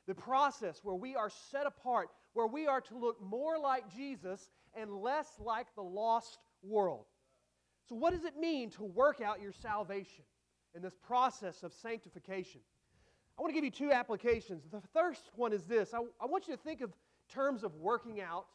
the 0.08 0.16
process 0.16 0.80
where 0.84 0.96
we 0.96 1.16
are 1.16 1.30
set 1.52 1.66
apart, 1.66 2.10
where 2.34 2.48
we 2.48 2.68
are 2.68 2.82
to 2.82 2.98
look 2.98 3.22
more 3.22 3.58
like 3.58 3.94
Jesus 3.94 4.50
and 4.76 4.92
less 5.02 5.28
like 5.40 5.68
the 5.76 5.84
lost 5.84 6.38
world. 6.64 7.06
So, 7.88 7.96
what 7.96 8.14
does 8.14 8.26
it 8.26 8.38
mean 8.38 8.70
to 8.72 8.84
work 8.84 9.22
out 9.22 9.42
your 9.42 9.52
salvation 9.52 10.24
in 10.76 10.82
this 10.82 10.96
process 10.96 11.64
of 11.64 11.74
sanctification? 11.74 12.62
I 13.38 13.42
want 13.42 13.52
to 13.52 13.56
give 13.56 13.64
you 13.64 13.72
two 13.72 13.92
applications. 13.92 14.64
The 14.70 14.82
first 14.94 15.30
one 15.36 15.54
is 15.54 15.64
this 15.64 15.94
I, 15.94 16.00
I 16.22 16.26
want 16.26 16.48
you 16.48 16.56
to 16.56 16.62
think 16.62 16.82
of 16.82 16.92
terms 17.34 17.64
of 17.64 17.76
working 17.76 18.22
out 18.22 18.46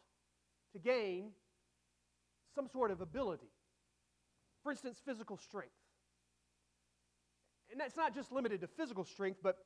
to 0.73 0.79
gain 0.79 1.31
some 2.55 2.69
sort 2.69 2.91
of 2.91 3.01
ability. 3.01 3.51
For 4.63 4.73
instance, 4.73 5.01
physical 5.05 5.37
strength. 5.37 5.73
And 7.71 7.81
that's 7.81 7.97
not 7.97 8.15
just 8.15 8.31
limited 8.31 8.61
to 8.61 8.67
physical 8.67 9.05
strength, 9.05 9.41
but, 9.43 9.59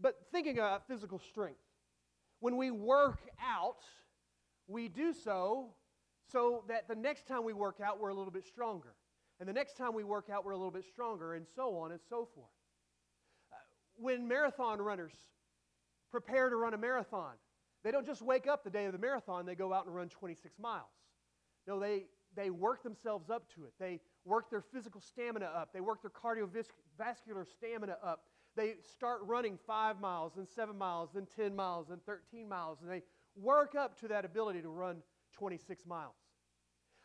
but 0.00 0.16
thinking 0.32 0.58
about 0.58 0.86
physical 0.86 1.18
strength. 1.18 1.60
When 2.40 2.56
we 2.56 2.70
work 2.70 3.20
out, 3.42 3.78
we 4.66 4.88
do 4.88 5.12
so 5.12 5.70
so 6.30 6.64
that 6.68 6.88
the 6.88 6.94
next 6.94 7.26
time 7.26 7.44
we 7.44 7.52
work 7.52 7.80
out, 7.84 8.00
we're 8.00 8.08
a 8.08 8.14
little 8.14 8.32
bit 8.32 8.44
stronger. 8.44 8.94
And 9.40 9.48
the 9.48 9.52
next 9.52 9.76
time 9.76 9.94
we 9.94 10.04
work 10.04 10.30
out, 10.32 10.44
we're 10.44 10.52
a 10.52 10.56
little 10.56 10.70
bit 10.70 10.84
stronger, 10.84 11.34
and 11.34 11.46
so 11.54 11.76
on 11.76 11.90
and 11.92 12.00
so 12.08 12.28
forth. 12.34 12.50
Uh, 13.52 13.56
when 13.96 14.28
marathon 14.28 14.80
runners 14.80 15.14
prepare 16.10 16.48
to 16.48 16.56
run 16.56 16.74
a 16.74 16.78
marathon, 16.78 17.34
they 17.82 17.90
don't 17.90 18.06
just 18.06 18.22
wake 18.22 18.46
up 18.46 18.64
the 18.64 18.70
day 18.70 18.86
of 18.86 18.92
the 18.92 18.98
marathon, 18.98 19.44
they 19.44 19.54
go 19.54 19.72
out 19.72 19.86
and 19.86 19.94
run 19.94 20.08
26 20.08 20.58
miles. 20.58 20.86
No, 21.66 21.78
they, 21.80 22.04
they 22.36 22.50
work 22.50 22.82
themselves 22.82 23.28
up 23.30 23.52
to 23.54 23.64
it. 23.64 23.72
They 23.78 24.00
work 24.24 24.50
their 24.50 24.62
physical 24.62 25.00
stamina 25.00 25.46
up, 25.46 25.72
they 25.72 25.80
work 25.80 26.00
their 26.02 26.10
cardiovascular 26.10 27.46
stamina 27.46 27.96
up. 28.02 28.22
They 28.56 28.74
start 28.88 29.20
running 29.24 29.58
five 29.66 30.00
miles, 30.00 30.36
and 30.36 30.48
seven 30.48 30.78
miles, 30.78 31.10
then 31.12 31.26
10 31.36 31.56
miles, 31.56 31.90
and 31.90 32.00
13 32.06 32.48
miles, 32.48 32.78
and 32.82 32.90
they 32.90 33.02
work 33.34 33.74
up 33.74 33.98
to 34.00 34.08
that 34.08 34.24
ability 34.24 34.62
to 34.62 34.68
run 34.68 35.02
26 35.34 35.86
miles. 35.86 36.14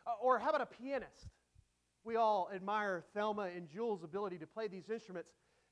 Uh, 0.08 0.12
or 0.22 0.40
how 0.40 0.50
about 0.50 0.62
a 0.62 0.66
pianist? 0.66 1.28
We 2.04 2.16
all 2.16 2.50
admire 2.54 3.04
Thelma 3.14 3.50
and 3.56 3.68
Jules' 3.68 4.04
ability 4.04 4.38
to 4.40 4.48
play 4.48 4.68
these 4.68 4.90
instruments. 4.90 5.30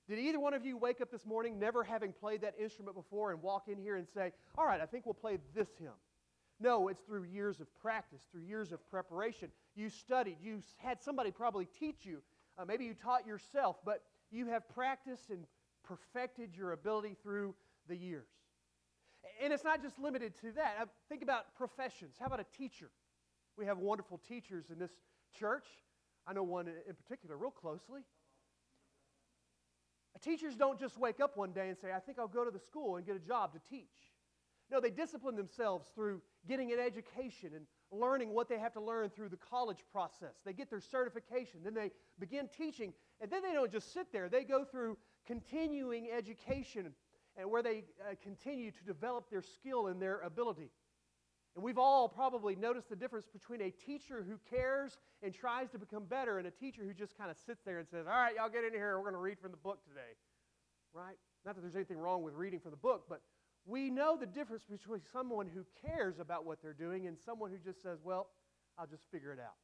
Did 0.07 0.19
either 0.19 0.39
one 0.39 0.53
of 0.53 0.65
you 0.65 0.77
wake 0.77 1.01
up 1.01 1.11
this 1.11 1.25
morning 1.25 1.59
never 1.59 1.83
having 1.83 2.13
played 2.13 2.41
that 2.41 2.55
instrument 2.59 2.95
before 2.95 3.31
and 3.31 3.41
walk 3.41 3.67
in 3.67 3.77
here 3.77 3.95
and 3.95 4.07
say, 4.07 4.31
All 4.57 4.65
right, 4.65 4.79
I 4.79 4.85
think 4.85 5.05
we'll 5.05 5.13
play 5.13 5.37
this 5.55 5.67
hymn? 5.79 5.91
No, 6.59 6.87
it's 6.87 7.01
through 7.01 7.23
years 7.23 7.59
of 7.59 7.73
practice, 7.75 8.21
through 8.31 8.41
years 8.41 8.71
of 8.71 8.87
preparation. 8.89 9.49
You 9.75 9.89
studied, 9.89 10.37
you 10.41 10.61
had 10.77 11.01
somebody 11.01 11.31
probably 11.31 11.67
teach 11.79 12.05
you. 12.05 12.21
Uh, 12.57 12.65
maybe 12.65 12.85
you 12.85 12.95
taught 12.95 13.27
yourself, 13.27 13.77
but 13.85 14.03
you 14.31 14.47
have 14.47 14.67
practiced 14.69 15.29
and 15.29 15.45
perfected 15.83 16.55
your 16.55 16.71
ability 16.71 17.15
through 17.21 17.53
the 17.87 17.95
years. 17.95 18.27
And 19.43 19.53
it's 19.53 19.63
not 19.63 19.81
just 19.81 19.99
limited 19.99 20.35
to 20.41 20.51
that. 20.53 20.77
Uh, 20.81 20.85
think 21.09 21.21
about 21.21 21.55
professions. 21.55 22.15
How 22.19 22.27
about 22.27 22.39
a 22.39 22.57
teacher? 22.57 22.89
We 23.57 23.65
have 23.65 23.77
wonderful 23.77 24.19
teachers 24.27 24.65
in 24.71 24.79
this 24.79 24.91
church. 25.37 25.65
I 26.25 26.33
know 26.33 26.43
one 26.43 26.67
in 26.67 26.95
particular 26.95 27.37
real 27.37 27.51
closely. 27.51 28.01
Teachers 30.21 30.55
don't 30.55 30.79
just 30.79 30.97
wake 30.97 31.19
up 31.19 31.37
one 31.37 31.51
day 31.51 31.69
and 31.69 31.77
say, 31.77 31.93
I 31.95 31.99
think 31.99 32.17
I'll 32.17 32.27
go 32.27 32.43
to 32.43 32.51
the 32.51 32.59
school 32.59 32.95
and 32.95 33.05
get 33.05 33.15
a 33.15 33.19
job 33.19 33.53
to 33.53 33.59
teach. 33.69 34.13
No, 34.71 34.81
they 34.81 34.89
discipline 34.89 35.35
themselves 35.35 35.87
through 35.95 36.21
getting 36.47 36.73
an 36.73 36.79
education 36.79 37.51
and 37.55 37.65
learning 37.91 38.33
what 38.33 38.49
they 38.49 38.57
have 38.59 38.73
to 38.73 38.81
learn 38.81 39.09
through 39.09 39.29
the 39.29 39.37
college 39.37 39.83
process. 39.91 40.35
They 40.43 40.53
get 40.53 40.69
their 40.69 40.81
certification, 40.81 41.61
then 41.63 41.73
they 41.73 41.91
begin 42.19 42.49
teaching, 42.55 42.93
and 43.21 43.31
then 43.31 43.43
they 43.43 43.53
don't 43.53 43.71
just 43.71 43.93
sit 43.93 44.11
there. 44.11 44.27
They 44.27 44.43
go 44.43 44.65
through 44.65 44.97
continuing 45.25 46.09
education 46.11 46.93
and 47.37 47.49
where 47.49 47.61
they 47.61 47.83
uh, 48.01 48.15
continue 48.21 48.71
to 48.71 48.83
develop 48.83 49.29
their 49.29 49.41
skill 49.41 49.87
and 49.87 50.01
their 50.01 50.19
ability. 50.21 50.71
And 51.55 51.63
we've 51.63 51.77
all 51.77 52.07
probably 52.07 52.55
noticed 52.55 52.89
the 52.89 52.95
difference 52.95 53.25
between 53.25 53.61
a 53.61 53.71
teacher 53.71 54.23
who 54.27 54.39
cares 54.49 54.97
and 55.23 55.33
tries 55.33 55.69
to 55.71 55.79
become 55.79 56.05
better 56.05 56.37
and 56.37 56.47
a 56.47 56.51
teacher 56.51 56.83
who 56.83 56.93
just 56.93 57.17
kind 57.17 57.31
of 57.31 57.37
sits 57.45 57.63
there 57.65 57.79
and 57.79 57.87
says, 57.87 58.05
All 58.05 58.13
right, 58.13 58.35
y'all 58.35 58.49
get 58.49 58.63
in 58.63 58.73
here. 58.73 58.95
We're 58.97 59.03
going 59.03 59.13
to 59.13 59.19
read 59.19 59.39
from 59.39 59.51
the 59.51 59.57
book 59.57 59.83
today. 59.87 60.17
Right? 60.93 61.17
Not 61.45 61.55
that 61.55 61.61
there's 61.61 61.75
anything 61.75 61.97
wrong 61.97 62.23
with 62.23 62.33
reading 62.35 62.59
from 62.59 62.71
the 62.71 62.77
book, 62.77 63.05
but 63.09 63.21
we 63.65 63.89
know 63.89 64.17
the 64.17 64.25
difference 64.25 64.63
between 64.69 65.01
someone 65.11 65.47
who 65.47 65.65
cares 65.85 66.19
about 66.19 66.45
what 66.45 66.61
they're 66.61 66.73
doing 66.73 67.07
and 67.07 67.17
someone 67.25 67.49
who 67.49 67.57
just 67.57 67.81
says, 67.81 67.99
Well, 68.03 68.27
I'll 68.77 68.87
just 68.87 69.03
figure 69.11 69.33
it 69.33 69.39
out. 69.39 69.55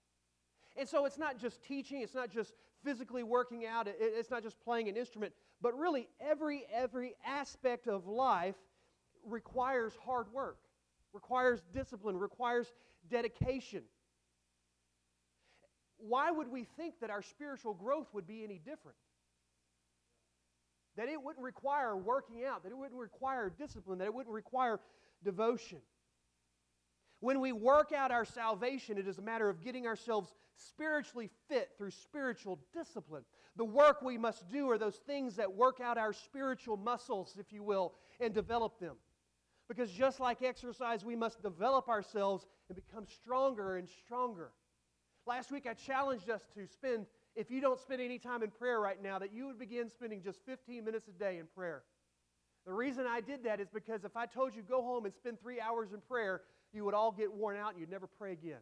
And 0.76 0.88
so 0.88 1.06
it's 1.06 1.18
not 1.18 1.38
just 1.38 1.62
teaching, 1.64 2.02
it's 2.02 2.16
not 2.16 2.32
just 2.32 2.54
physically 2.84 3.24
working 3.24 3.66
out, 3.66 3.88
it's 3.88 4.32
not 4.32 4.44
just 4.44 4.60
playing 4.60 4.90
an 4.90 4.98
instrument, 4.98 5.34
but 5.62 5.78
really 5.78 6.10
every 6.20 6.66
every 6.74 7.16
aspect 7.26 7.88
of 7.88 8.08
life 8.08 8.56
requires 9.26 9.94
hard 10.04 10.32
work 10.34 10.58
requires 11.14 11.62
discipline, 11.72 12.18
requires 12.18 12.74
dedication. 13.10 13.84
Why 15.98 16.32
would 16.32 16.50
we 16.50 16.66
think 16.76 17.00
that 17.00 17.10
our 17.10 17.22
spiritual 17.22 17.74
growth 17.74 18.08
would 18.14 18.28
be 18.28 18.44
any 18.44 18.60
different? 18.60 18.98
That 20.98 21.08
it 21.08 21.22
wouldn't 21.22 21.44
require 21.44 21.96
working 21.96 22.44
out, 22.44 22.64
that 22.64 22.72
it 22.72 22.78
wouldn't 22.78 23.00
require 23.00 23.50
discipline, 23.50 24.00
that 24.00 24.06
it 24.06 24.14
wouldn't 24.14 24.34
require 24.34 24.80
devotion. 25.24 25.80
When 27.24 27.40
we 27.40 27.54
work 27.54 27.94
out 27.94 28.12
our 28.12 28.26
salvation, 28.26 28.98
it 28.98 29.08
is 29.08 29.18
a 29.18 29.22
matter 29.22 29.48
of 29.48 29.64
getting 29.64 29.88
ourselves 29.88 30.34
spiritually 30.58 31.30
fit 31.48 31.70
through 31.78 31.92
spiritual 31.92 32.60
discipline. 32.74 33.24
The 33.56 33.64
work 33.64 34.02
we 34.02 34.18
must 34.18 34.52
do 34.52 34.70
are 34.70 34.78
those 34.78 34.98
things 35.08 35.38
that 35.38 35.56
work 35.56 35.80
out 35.80 35.98
our 35.98 36.12
spiritual 36.12 36.76
muscles, 36.76 37.38
if 37.40 37.54
you 37.54 37.64
will, 37.64 37.94
and 38.20 38.34
develop 38.34 38.78
them. 38.78 38.98
Because 39.70 39.90
just 39.90 40.20
like 40.20 40.42
exercise, 40.42 41.06
we 41.06 41.16
must 41.16 41.42
develop 41.42 41.88
ourselves 41.88 42.46
and 42.68 42.76
become 42.76 43.06
stronger 43.08 43.78
and 43.78 43.88
stronger. 43.88 44.52
Last 45.26 45.50
week, 45.50 45.66
I 45.66 45.76
challenged 45.76 46.30
us 46.30 46.42
to 46.56 46.68
spend, 46.68 47.06
if 47.38 47.50
you 47.50 47.62
don't 47.62 47.80
spend 47.80 48.02
any 48.02 48.20
time 48.20 48.44
in 48.44 48.52
prayer 48.52 48.82
right 48.82 49.02
now, 49.02 49.18
that 49.20 49.32
you 49.32 49.48
would 49.48 49.58
begin 49.58 49.90
spending 49.90 50.22
just 50.22 50.40
15 50.46 50.84
minutes 50.84 51.08
a 51.08 51.12
day 51.12 51.38
in 51.38 51.46
prayer. 51.56 51.84
The 52.66 52.74
reason 52.74 53.06
I 53.08 53.22
did 53.22 53.44
that 53.44 53.60
is 53.60 53.68
because 53.70 54.04
if 54.06 54.16
I 54.16 54.26
told 54.26 54.56
you 54.56 54.62
go 54.62 54.82
home 54.82 55.06
and 55.06 55.14
spend 55.14 55.40
three 55.42 55.60
hours 55.60 55.92
in 55.94 56.00
prayer, 56.00 56.42
you 56.74 56.86
would 56.86 56.94
all 56.94 57.12
get 57.12 57.34
worn 57.34 57.58
out 57.58 57.72
and 57.72 57.80
you'd 57.80 57.92
never 57.92 58.08
pray 58.08 58.32
again. 58.32 58.62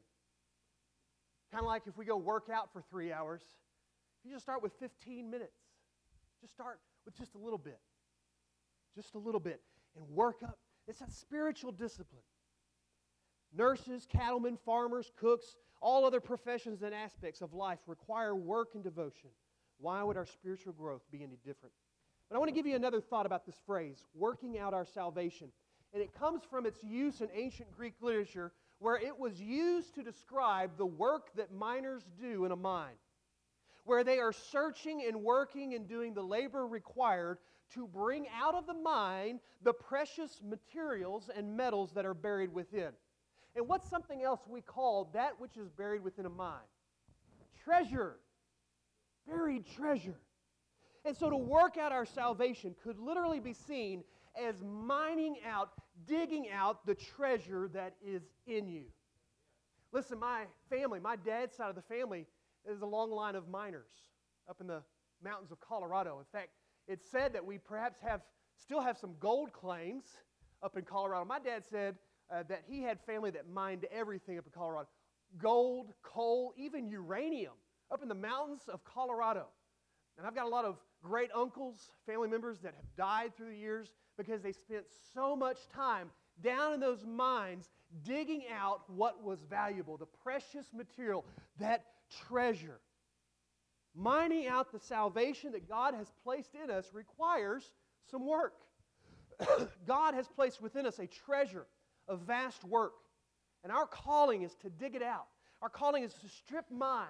Kind 1.52 1.64
of 1.64 1.68
like 1.68 1.84
if 1.86 1.98
we 1.98 2.06
go 2.06 2.18
work 2.18 2.48
out 2.52 2.74
for 2.74 2.82
three 2.90 3.12
hours, 3.12 3.42
you 4.24 4.32
just 4.32 4.44
start 4.44 4.64
with 4.64 4.74
15 4.80 5.30
minutes. 5.30 5.58
Just 6.42 6.54
start 6.54 6.80
with 7.06 7.16
just 7.18 7.36
a 7.36 7.38
little 7.38 7.58
bit. 7.60 7.80
Just 8.96 9.16
a 9.16 9.20
little 9.20 9.40
bit. 9.40 9.62
And 9.96 10.08
work 10.10 10.38
up 10.44 10.58
it's 10.88 11.02
a 11.02 11.10
spiritual 11.10 11.72
discipline. 11.72 12.24
Nurses, 13.56 14.06
cattlemen, 14.10 14.58
farmers, 14.66 15.12
cooks, 15.18 15.58
all 15.82 16.06
other 16.06 16.20
professions 16.20 16.82
and 16.84 16.94
aspects 16.94 17.42
of 17.42 17.54
life 17.54 17.80
require 17.88 18.36
work 18.36 18.70
and 18.76 18.84
devotion. 18.84 19.30
Why 19.80 20.04
would 20.04 20.16
our 20.16 20.26
spiritual 20.26 20.74
growth 20.74 21.02
be 21.12 21.24
any 21.24 21.38
different? 21.46 21.74
But 22.32 22.38
I 22.38 22.40
want 22.40 22.48
to 22.48 22.56
give 22.56 22.66
you 22.66 22.78
another 22.78 23.02
thought 23.02 23.26
about 23.26 23.46
this 23.46 23.58
phrase, 23.66 24.06
working 24.16 24.58
out 24.58 24.74
our 24.74 24.86
salvation. 24.86 25.50
And 25.94 26.02
it 26.02 26.18
comes 26.18 26.44
from 26.50 26.66
its 26.66 26.82
use 26.82 27.20
in 27.20 27.28
ancient 27.36 27.70
Greek 27.76 27.96
literature 28.00 28.54
where 28.80 28.96
it 28.96 29.20
was 29.20 29.42
used 29.42 29.96
to 29.96 30.02
describe 30.02 30.78
the 30.78 30.86
work 30.86 31.36
that 31.36 31.52
miners 31.52 32.04
do 32.18 32.46
in 32.46 32.54
a 32.54 32.56
mine, 32.56 32.96
where 33.84 34.06
they 34.06 34.18
are 34.20 34.32
searching 34.32 35.04
and 35.06 35.22
working 35.22 35.74
and 35.74 35.90
doing 35.90 36.14
the 36.14 36.22
labor 36.22 36.66
required 36.66 37.38
to 37.74 37.86
bring 37.86 38.28
out 38.34 38.56
of 38.56 38.66
the 38.66 38.76
mine 38.76 39.42
the 39.62 39.74
precious 39.74 40.40
materials 40.42 41.30
and 41.36 41.58
metals 41.58 41.92
that 41.96 42.06
are 42.06 42.14
buried 42.14 42.54
within. 42.54 42.92
And 43.58 43.68
what's 43.68 43.90
something 43.90 44.24
else 44.24 44.40
we 44.48 44.62
call 44.62 45.10
that 45.14 45.38
which 45.38 45.58
is 45.58 45.68
buried 45.68 46.02
within 46.02 46.26
a 46.26 46.30
mine? 46.30 46.60
Treasure. 47.66 48.16
Buried 49.28 49.66
treasure. 49.76 50.16
And 51.04 51.18
so 51.18 51.30
to 51.30 51.38
work 51.38 51.78
out 51.78 51.92
our 51.92 52.06
salvation 52.06 52.76
could 52.84 53.00
literally 53.00 53.40
be 53.40 53.54
seen 53.54 54.04
as 54.40 54.62
mining 54.62 55.38
out, 55.48 55.72
digging 56.08 56.48
out 56.50 56.86
the 56.86 56.96
treasure 56.96 57.70
that 57.74 57.96
is 58.06 58.22
in 58.46 58.68
you. 58.68 58.86
Listen, 59.92 60.20
my 60.20 60.44
family, 60.70 61.00
my 61.00 61.16
dad's 61.16 61.56
side 61.56 61.70
of 61.70 61.76
the 61.76 61.82
family 61.82 62.28
is 62.70 62.82
a 62.82 62.86
long 62.86 63.12
line 63.12 63.36
of 63.36 63.50
miners 63.50 63.90
up 64.50 64.62
in 64.62 64.68
the 64.68 64.82
mountains 65.24 65.52
of 65.52 65.60
Colorado. 65.60 66.20
In 66.20 66.26
fact, 66.32 66.50
it's 66.88 67.10
said 67.10 67.34
that 67.34 67.46
we 67.46 67.58
perhaps 67.58 68.00
have 68.00 68.22
still 68.58 68.82
have 68.82 68.98
some 68.98 69.16
gold 69.20 69.52
claims 69.52 70.06
up 70.64 70.78
in 70.78 70.84
Colorado. 70.84 71.26
My 71.26 71.40
dad 71.40 71.64
said 71.70 71.96
uh, 72.32 72.44
that 72.48 72.64
he 72.68 72.82
had 72.82 73.00
family 73.02 73.32
that 73.32 73.50
mined 73.50 73.86
everything 73.92 74.38
up 74.38 74.46
in 74.46 74.52
Colorado 74.52 74.88
gold, 75.38 75.94
coal, 76.04 76.54
even 76.58 76.90
uranium 76.90 77.54
up 77.92 78.02
in 78.02 78.10
the 78.10 78.16
mountains 78.16 78.64
of 78.68 78.84
Colorado. 78.84 79.46
And 80.18 80.28
I've 80.28 80.36
got 80.36 80.46
a 80.46 80.50
lot 80.50 80.66
of 80.66 80.78
great 81.04 81.30
uncles, 81.36 81.92
family 82.06 82.28
members 82.28 82.60
that 82.60 82.74
have 82.76 82.96
died 82.96 83.36
through 83.36 83.52
the 83.52 83.58
years 83.58 83.94
because 84.18 84.42
they 84.42 84.52
spent 84.52 84.86
so 85.14 85.36
much 85.36 85.68
time 85.74 86.10
down 86.42 86.74
in 86.74 86.80
those 86.80 87.06
mines 87.06 87.70
digging 88.04 88.44
out 88.54 88.82
what 88.90 89.24
was 89.24 89.40
valuable, 89.50 89.98
the 89.98 90.06
precious 90.24 90.68
material, 90.74 91.26
that 91.60 91.86
treasure. 92.28 92.80
Mining 93.94 94.48
out 94.48 94.72
the 94.72 94.80
salvation 94.80 95.52
that 95.52 95.68
God 95.68 95.94
has 95.94 96.08
placed 96.24 96.56
in 96.56 96.72
us 96.72 96.86
requires 96.94 97.72
some 98.10 98.26
work. 98.26 98.54
God 99.88 100.14
has 100.14 100.28
placed 100.28 100.62
within 100.62 100.86
us 100.86 101.00
a 101.00 101.08
treasure 101.08 101.66
of 102.08 102.22
vast 102.22 102.64
work, 102.64 102.94
and 103.64 103.72
our 103.72 103.86
calling 103.86 104.44
is 104.44 104.56
to 104.62 104.70
dig 104.70 104.96
it 104.96 105.04
out. 105.04 105.28
Our 105.62 105.70
calling 105.70 106.04
is 106.04 106.14
to 106.14 106.28
strip 106.28 106.66
mine 106.72 107.08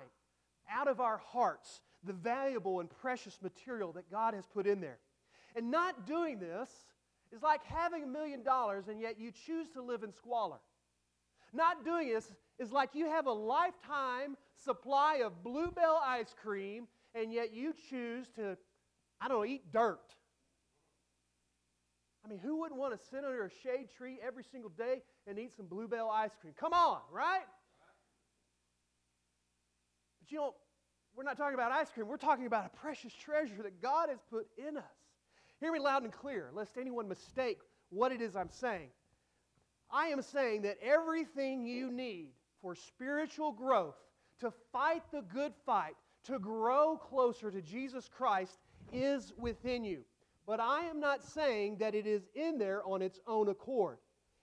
out 0.69 0.87
of 0.87 0.99
our 0.99 1.17
hearts 1.17 1.81
the 2.03 2.13
valuable 2.13 2.79
and 2.79 2.89
precious 2.89 3.37
material 3.41 3.91
that 3.93 4.09
God 4.09 4.33
has 4.33 4.45
put 4.45 4.65
in 4.65 4.81
there. 4.81 4.97
And 5.55 5.69
not 5.69 6.07
doing 6.07 6.39
this 6.39 6.69
is 7.33 7.41
like 7.43 7.63
having 7.65 8.03
a 8.03 8.07
million 8.07 8.43
dollars 8.43 8.87
and 8.87 8.99
yet 8.99 9.19
you 9.19 9.31
choose 9.31 9.67
to 9.69 9.81
live 9.81 10.03
in 10.03 10.11
squalor. 10.11 10.59
Not 11.53 11.83
doing 11.83 12.09
this 12.09 12.31
is 12.59 12.71
like 12.71 12.91
you 12.93 13.09
have 13.09 13.25
a 13.25 13.31
lifetime 13.31 14.37
supply 14.63 15.21
of 15.23 15.43
Bluebell 15.43 16.01
ice 16.03 16.33
cream 16.41 16.87
and 17.13 17.33
yet 17.33 17.53
you 17.53 17.73
choose 17.89 18.27
to, 18.35 18.57
I 19.19 19.27
don't 19.27 19.39
know, 19.39 19.45
eat 19.45 19.71
dirt. 19.71 20.15
I 22.23 22.29
mean, 22.29 22.39
who 22.39 22.59
wouldn't 22.59 22.79
want 22.79 22.97
to 22.97 23.07
sit 23.09 23.25
under 23.25 23.45
a 23.45 23.49
shade 23.49 23.89
tree 23.97 24.19
every 24.25 24.43
single 24.43 24.69
day 24.69 25.01
and 25.27 25.39
eat 25.39 25.55
some 25.55 25.65
Bluebell 25.65 26.09
ice 26.09 26.31
cream? 26.39 26.53
Come 26.57 26.73
on, 26.73 26.99
right? 27.11 27.41
But 30.19 30.31
you 30.31 30.37
know, 30.37 30.53
we're 31.15 31.23
not 31.23 31.37
talking 31.37 31.55
about 31.55 31.71
ice 31.71 31.89
cream. 31.89 32.07
We're 32.07 32.17
talking 32.17 32.45
about 32.45 32.65
a 32.65 32.77
precious 32.77 33.13
treasure 33.13 33.63
that 33.63 33.81
God 33.81 34.09
has 34.09 34.19
put 34.29 34.47
in 34.57 34.77
us. 34.77 34.83
Hear 35.59 35.71
me 35.71 35.79
loud 35.79 36.03
and 36.03 36.11
clear, 36.11 36.49
lest 36.53 36.77
anyone 36.77 37.07
mistake 37.07 37.59
what 37.89 38.11
it 38.11 38.21
is 38.21 38.35
I'm 38.35 38.49
saying. 38.49 38.89
I 39.91 40.07
am 40.07 40.21
saying 40.21 40.63
that 40.63 40.77
everything 40.81 41.65
you 41.65 41.91
need 41.91 42.29
for 42.61 42.75
spiritual 42.75 43.51
growth, 43.51 43.95
to 44.39 44.51
fight 44.71 45.03
the 45.11 45.21
good 45.21 45.53
fight, 45.65 45.95
to 46.23 46.39
grow 46.39 46.97
closer 46.97 47.51
to 47.51 47.61
Jesus 47.61 48.09
Christ, 48.09 48.57
is 48.93 49.33
within 49.37 49.83
you. 49.83 50.03
But 50.47 50.59
I 50.59 50.81
am 50.85 50.99
not 50.99 51.23
saying 51.23 51.77
that 51.77 51.93
it 51.93 52.07
is 52.07 52.23
in 52.33 52.57
there 52.57 52.83
on 52.85 53.01
its 53.01 53.19
own 53.27 53.49
accord. 53.49 53.97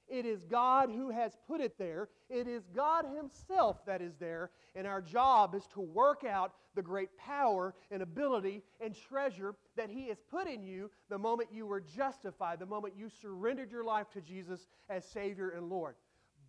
It 0.09 0.25
is 0.25 0.43
God 0.45 0.91
who 0.91 1.11
has 1.11 1.33
put 1.47 1.61
it 1.61 1.79
there. 1.79 2.09
It 2.31 2.49
is 2.49 2.63
God 2.75 3.05
Himself 3.15 3.85
that 3.87 4.01
is 4.01 4.15
there. 4.19 4.51
And 4.75 4.87
our 4.87 5.03
job 5.03 5.55
is 5.55 5.67
to 5.75 5.81
work 5.81 6.25
out 6.25 6.53
the 6.75 6.83
great 6.83 7.17
power 7.19 7.75
and 7.91 8.03
ability 8.03 8.63
and 8.81 8.97
treasure 9.09 9.55
that 9.77 9.91
He 9.91 10.09
has 10.09 10.19
put 10.31 10.49
in 10.49 10.63
you 10.63 10.91
the 11.11 11.19
moment 11.19 11.51
you 11.53 11.67
were 11.67 11.81
justified, 11.81 12.59
the 12.59 12.67
moment 12.67 12.95
you 12.97 13.09
surrendered 13.21 13.71
your 13.71 13.85
life 13.85 14.11
to 14.13 14.21
Jesus 14.21 14.67
as 14.89 15.05
Savior 15.05 15.51
and 15.51 15.69
Lord. 15.69 15.95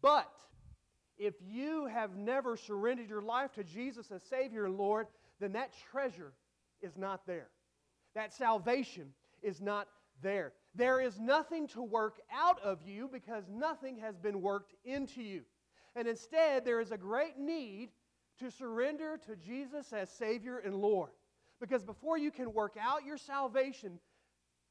But 0.01 0.31
if 1.17 1.33
you 1.45 1.87
have 1.87 2.15
never 2.15 2.55
surrendered 2.55 3.09
your 3.09 3.21
life 3.21 3.51
to 3.53 3.63
Jesus 3.63 4.09
as 4.11 4.23
Savior 4.23 4.65
and 4.65 4.77
Lord, 4.77 5.07
then 5.39 5.51
that 5.53 5.71
treasure 5.91 6.31
is 6.81 6.97
not 6.97 7.27
there. 7.27 7.49
That 8.15 8.33
salvation 8.33 9.13
is 9.43 9.59
not 9.59 9.87
there. 10.21 10.53
There 10.75 11.01
is 11.01 11.19
nothing 11.19 11.67
to 11.69 11.81
work 11.81 12.19
out 12.31 12.61
of 12.61 12.81
you 12.85 13.09
because 13.11 13.45
nothing 13.49 13.97
has 13.97 14.17
been 14.17 14.41
worked 14.41 14.73
into 14.85 15.21
you. 15.21 15.41
And 15.95 16.07
instead, 16.07 16.63
there 16.63 16.79
is 16.79 16.91
a 16.91 16.97
great 16.97 17.37
need 17.37 17.89
to 18.39 18.51
surrender 18.51 19.19
to 19.25 19.35
Jesus 19.35 19.91
as 19.91 20.09
Savior 20.09 20.59
and 20.59 20.75
Lord. 20.75 21.11
Because 21.59 21.83
before 21.83 22.17
you 22.17 22.31
can 22.31 22.53
work 22.53 22.75
out 22.79 23.05
your 23.05 23.17
salvation, 23.17 23.99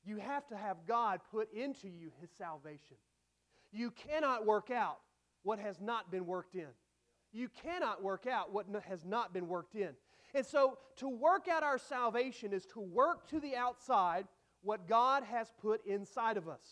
you 0.05 0.17
have 0.19 0.47
to 0.49 0.57
have 0.57 0.79
God 0.87 1.21
put 1.31 1.53
into 1.53 1.89
you 1.89 2.11
His 2.21 2.31
salvation. 2.31 2.97
You 3.73 3.91
cannot 3.91 4.47
work 4.47 4.71
out 4.71 4.99
what 5.43 5.59
has 5.59 5.81
not 5.81 6.11
been 6.11 6.27
worked 6.27 6.55
in. 6.55 6.69
You 7.33 7.51
cannot 7.63 8.03
work 8.03 8.27
out 8.27 8.53
what 8.53 8.67
has 8.89 9.05
not 9.05 9.35
been 9.35 9.49
worked 9.49 9.75
in. 9.75 9.91
And 10.35 10.47
so, 10.47 10.79
to 10.97 11.09
work 11.09 11.49
out 11.49 11.63
our 11.63 11.79
salvation 11.79 12.53
is 12.53 12.65
to 12.67 12.81
work 12.81 13.29
to 13.29 13.41
the 13.41 13.57
outside 13.57 14.27
what 14.63 14.89
God 14.89 15.23
has 15.25 15.53
put 15.61 15.85
inside 15.87 16.37
of 16.37 16.49
us. 16.49 16.63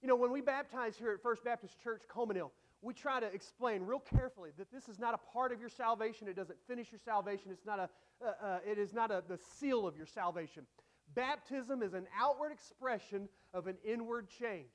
You 0.00 0.08
know, 0.08 0.16
when 0.16 0.32
we 0.32 0.40
baptize 0.40 0.96
here 0.96 1.12
at 1.12 1.22
First 1.22 1.44
Baptist 1.44 1.80
Church, 1.82 2.02
Coleman 2.08 2.36
we 2.82 2.92
try 2.92 3.20
to 3.20 3.26
explain 3.26 3.82
real 3.84 4.00
carefully 4.00 4.50
that 4.58 4.72
this 4.72 4.88
is 4.88 4.98
not 4.98 5.14
a 5.14 5.32
part 5.32 5.52
of 5.52 5.60
your 5.60 5.68
salvation. 5.68 6.26
It 6.26 6.34
doesn't 6.34 6.58
finish 6.66 6.90
your 6.90 6.98
salvation. 7.04 7.52
It's 7.52 7.64
not 7.64 7.78
a, 7.78 7.88
uh, 8.24 8.44
uh, 8.44 8.58
it 8.68 8.76
is 8.76 8.92
not 8.92 9.12
a, 9.12 9.22
the 9.28 9.38
seal 9.58 9.86
of 9.86 9.96
your 9.96 10.06
salvation. 10.06 10.66
Baptism 11.14 11.82
is 11.82 11.94
an 11.94 12.06
outward 12.20 12.50
expression 12.50 13.28
of 13.54 13.68
an 13.68 13.76
inward 13.84 14.28
change. 14.28 14.66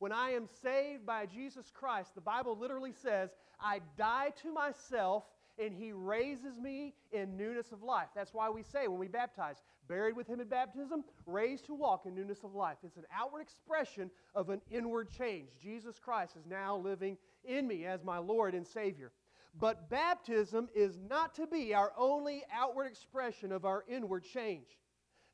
When 0.00 0.10
I 0.10 0.30
am 0.30 0.48
saved 0.62 1.06
by 1.06 1.26
Jesus 1.26 1.70
Christ, 1.72 2.16
the 2.16 2.20
Bible 2.20 2.58
literally 2.58 2.92
says, 2.92 3.30
I 3.60 3.80
die 3.96 4.32
to 4.42 4.52
myself 4.52 5.22
and 5.58 5.72
he 5.72 5.92
raises 5.92 6.58
me 6.58 6.94
in 7.12 7.36
newness 7.36 7.72
of 7.72 7.82
life. 7.82 8.08
That's 8.14 8.34
why 8.34 8.50
we 8.50 8.62
say 8.62 8.88
when 8.88 8.98
we 8.98 9.08
baptize, 9.08 9.62
buried 9.88 10.16
with 10.16 10.26
him 10.26 10.40
in 10.40 10.48
baptism, 10.48 11.04
raised 11.26 11.66
to 11.66 11.74
walk 11.74 12.06
in 12.06 12.14
newness 12.14 12.42
of 12.44 12.54
life. 12.54 12.78
It's 12.82 12.96
an 12.96 13.06
outward 13.14 13.40
expression 13.40 14.10
of 14.34 14.50
an 14.50 14.60
inward 14.70 15.08
change. 15.10 15.48
Jesus 15.62 15.98
Christ 15.98 16.36
is 16.36 16.46
now 16.46 16.76
living 16.76 17.16
in 17.44 17.66
me 17.66 17.86
as 17.86 18.02
my 18.02 18.18
Lord 18.18 18.54
and 18.54 18.66
Savior. 18.66 19.12
But 19.60 19.88
baptism 19.88 20.68
is 20.74 20.98
not 21.08 21.34
to 21.36 21.46
be 21.46 21.74
our 21.74 21.92
only 21.96 22.42
outward 22.52 22.86
expression 22.86 23.52
of 23.52 23.64
our 23.64 23.84
inward 23.88 24.24
change. 24.24 24.78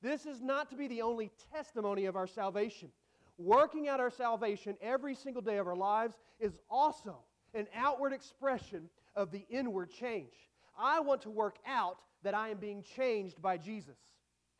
This 0.02 0.26
is 0.26 0.42
not 0.42 0.68
to 0.70 0.76
be 0.76 0.88
the 0.88 1.02
only 1.02 1.30
testimony 1.54 2.06
of 2.06 2.16
our 2.16 2.26
salvation. 2.26 2.90
Working 3.38 3.88
out 3.88 4.00
our 4.00 4.10
salvation 4.10 4.76
every 4.82 5.14
single 5.14 5.40
day 5.40 5.56
of 5.56 5.66
our 5.66 5.76
lives 5.76 6.18
is 6.38 6.58
also 6.68 7.16
an 7.54 7.66
outward 7.74 8.12
expression 8.12 8.90
of 9.14 9.30
the 9.30 9.46
inward 9.50 9.90
change. 9.90 10.32
I 10.78 11.00
want 11.00 11.22
to 11.22 11.30
work 11.30 11.58
out 11.66 11.98
that 12.22 12.34
I 12.34 12.48
am 12.48 12.58
being 12.58 12.82
changed 12.82 13.40
by 13.40 13.56
Jesus. 13.56 13.96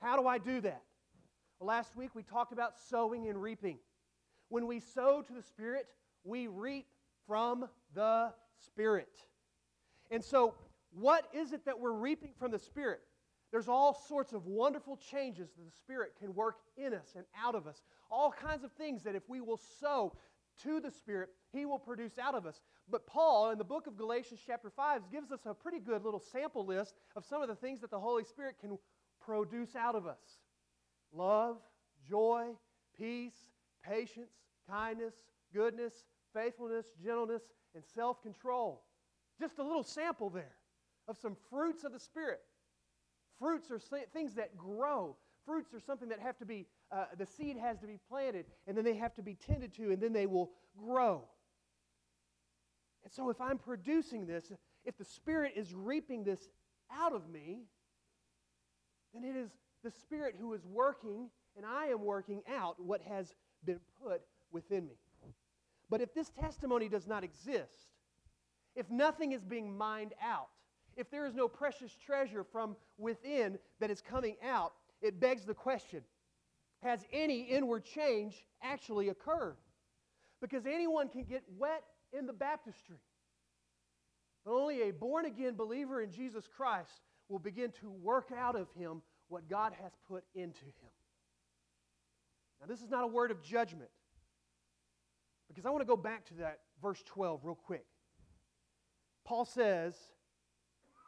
How 0.00 0.16
do 0.16 0.26
I 0.26 0.38
do 0.38 0.60
that? 0.62 0.82
Last 1.60 1.94
week 1.94 2.10
we 2.14 2.22
talked 2.22 2.52
about 2.52 2.72
sowing 2.88 3.28
and 3.28 3.40
reaping. 3.40 3.78
When 4.48 4.66
we 4.66 4.80
sow 4.80 5.22
to 5.22 5.32
the 5.32 5.42
Spirit, 5.42 5.86
we 6.24 6.46
reap 6.46 6.86
from 7.26 7.68
the 7.94 8.32
Spirit. 8.66 9.08
And 10.10 10.24
so, 10.24 10.54
what 10.92 11.26
is 11.32 11.52
it 11.52 11.64
that 11.66 11.78
we're 11.78 11.92
reaping 11.92 12.32
from 12.38 12.50
the 12.50 12.58
Spirit? 12.58 13.00
There's 13.52 13.68
all 13.68 13.94
sorts 14.08 14.32
of 14.32 14.46
wonderful 14.46 14.96
changes 14.96 15.50
that 15.56 15.64
the 15.64 15.76
Spirit 15.76 16.12
can 16.18 16.34
work 16.34 16.56
in 16.76 16.94
us 16.94 17.14
and 17.16 17.24
out 17.40 17.54
of 17.54 17.66
us. 17.66 17.82
All 18.10 18.32
kinds 18.32 18.64
of 18.64 18.72
things 18.72 19.02
that 19.02 19.14
if 19.14 19.28
we 19.28 19.40
will 19.40 19.60
sow 19.80 20.12
to 20.62 20.80
the 20.80 20.90
Spirit, 20.90 21.30
He 21.52 21.64
will 21.64 21.78
produce 21.78 22.18
out 22.18 22.34
of 22.34 22.46
us. 22.46 22.60
But 22.88 23.06
Paul, 23.06 23.50
in 23.50 23.58
the 23.58 23.64
book 23.64 23.86
of 23.86 23.96
Galatians, 23.96 24.40
chapter 24.46 24.70
5, 24.70 25.02
gives 25.12 25.30
us 25.30 25.40
a 25.46 25.54
pretty 25.54 25.78
good 25.78 26.04
little 26.04 26.20
sample 26.20 26.64
list 26.64 26.94
of 27.16 27.24
some 27.24 27.42
of 27.42 27.48
the 27.48 27.54
things 27.54 27.80
that 27.80 27.90
the 27.90 28.00
Holy 28.00 28.24
Spirit 28.24 28.56
can 28.60 28.78
produce 29.20 29.76
out 29.76 29.94
of 29.94 30.06
us 30.06 30.38
love, 31.12 31.58
joy, 32.08 32.48
peace, 32.96 33.50
patience, 33.84 34.32
kindness, 34.68 35.14
goodness, 35.52 35.92
faithfulness, 36.34 36.86
gentleness, 37.02 37.42
and 37.74 37.84
self 37.94 38.22
control. 38.22 38.82
Just 39.38 39.58
a 39.58 39.62
little 39.62 39.82
sample 39.82 40.30
there 40.30 40.56
of 41.08 41.16
some 41.18 41.36
fruits 41.50 41.84
of 41.84 41.92
the 41.92 42.00
Spirit. 42.00 42.40
Fruits 43.38 43.70
are 43.70 43.80
things 44.12 44.34
that 44.34 44.56
grow. 44.56 45.16
Fruits 45.46 45.72
are 45.72 45.80
something 45.80 46.10
that 46.10 46.20
have 46.20 46.36
to 46.38 46.44
be, 46.44 46.66
uh, 46.92 47.04
the 47.16 47.26
seed 47.26 47.56
has 47.56 47.78
to 47.78 47.86
be 47.86 47.98
planted, 48.08 48.46
and 48.66 48.76
then 48.76 48.84
they 48.84 48.96
have 48.96 49.14
to 49.14 49.22
be 49.22 49.34
tended 49.34 49.74
to, 49.74 49.92
and 49.92 50.00
then 50.00 50.12
they 50.12 50.26
will 50.26 50.50
grow. 50.78 51.24
And 53.04 53.12
so, 53.12 53.30
if 53.30 53.40
I'm 53.40 53.58
producing 53.58 54.26
this, 54.26 54.52
if 54.84 54.96
the 54.96 55.04
Spirit 55.04 55.52
is 55.56 55.74
reaping 55.74 56.24
this 56.24 56.48
out 56.92 57.12
of 57.12 57.28
me, 57.28 57.62
then 59.14 59.24
it 59.24 59.36
is 59.36 59.50
the 59.84 59.90
Spirit 59.90 60.34
who 60.38 60.52
is 60.52 60.64
working, 60.66 61.30
and 61.56 61.64
I 61.64 61.86
am 61.86 62.04
working 62.04 62.42
out 62.48 62.80
what 62.82 63.00
has 63.02 63.34
been 63.64 63.80
put 64.02 64.22
within 64.50 64.86
me. 64.86 64.96
But 65.88 66.00
if 66.00 66.14
this 66.14 66.30
testimony 66.30 66.88
does 66.88 67.06
not 67.06 67.24
exist, 67.24 67.88
if 68.76 68.90
nothing 68.90 69.32
is 69.32 69.44
being 69.44 69.76
mined 69.76 70.14
out, 70.22 70.48
if 70.96 71.10
there 71.10 71.26
is 71.26 71.34
no 71.34 71.48
precious 71.48 71.94
treasure 71.94 72.44
from 72.44 72.76
within 72.98 73.58
that 73.80 73.90
is 73.90 74.00
coming 74.00 74.36
out, 74.44 74.74
it 75.02 75.18
begs 75.18 75.44
the 75.44 75.54
question 75.54 76.02
Has 76.82 77.04
any 77.12 77.42
inward 77.42 77.84
change 77.84 78.44
actually 78.62 79.08
occurred? 79.08 79.56
Because 80.40 80.64
anyone 80.66 81.08
can 81.08 81.24
get 81.24 81.42
wet 81.58 81.84
in 82.12 82.26
the 82.26 82.32
baptistry. 82.32 82.96
But 84.44 84.52
only 84.52 84.88
a 84.88 84.92
born 84.92 85.26
again 85.26 85.54
believer 85.54 86.00
in 86.00 86.10
Jesus 86.10 86.48
Christ 86.56 87.02
will 87.28 87.38
begin 87.38 87.72
to 87.80 87.90
work 87.90 88.30
out 88.36 88.56
of 88.56 88.68
him 88.72 89.02
what 89.28 89.48
God 89.48 89.72
has 89.82 89.92
put 90.08 90.24
into 90.34 90.64
him. 90.64 90.90
Now, 92.60 92.66
this 92.66 92.80
is 92.80 92.90
not 92.90 93.04
a 93.04 93.06
word 93.06 93.30
of 93.30 93.42
judgment, 93.42 93.90
because 95.48 95.64
I 95.64 95.70
want 95.70 95.80
to 95.82 95.86
go 95.86 95.96
back 95.96 96.26
to 96.26 96.34
that 96.34 96.60
verse 96.82 97.02
12 97.06 97.40
real 97.44 97.54
quick. 97.54 97.86
Paul 99.24 99.44
says, 99.44 99.94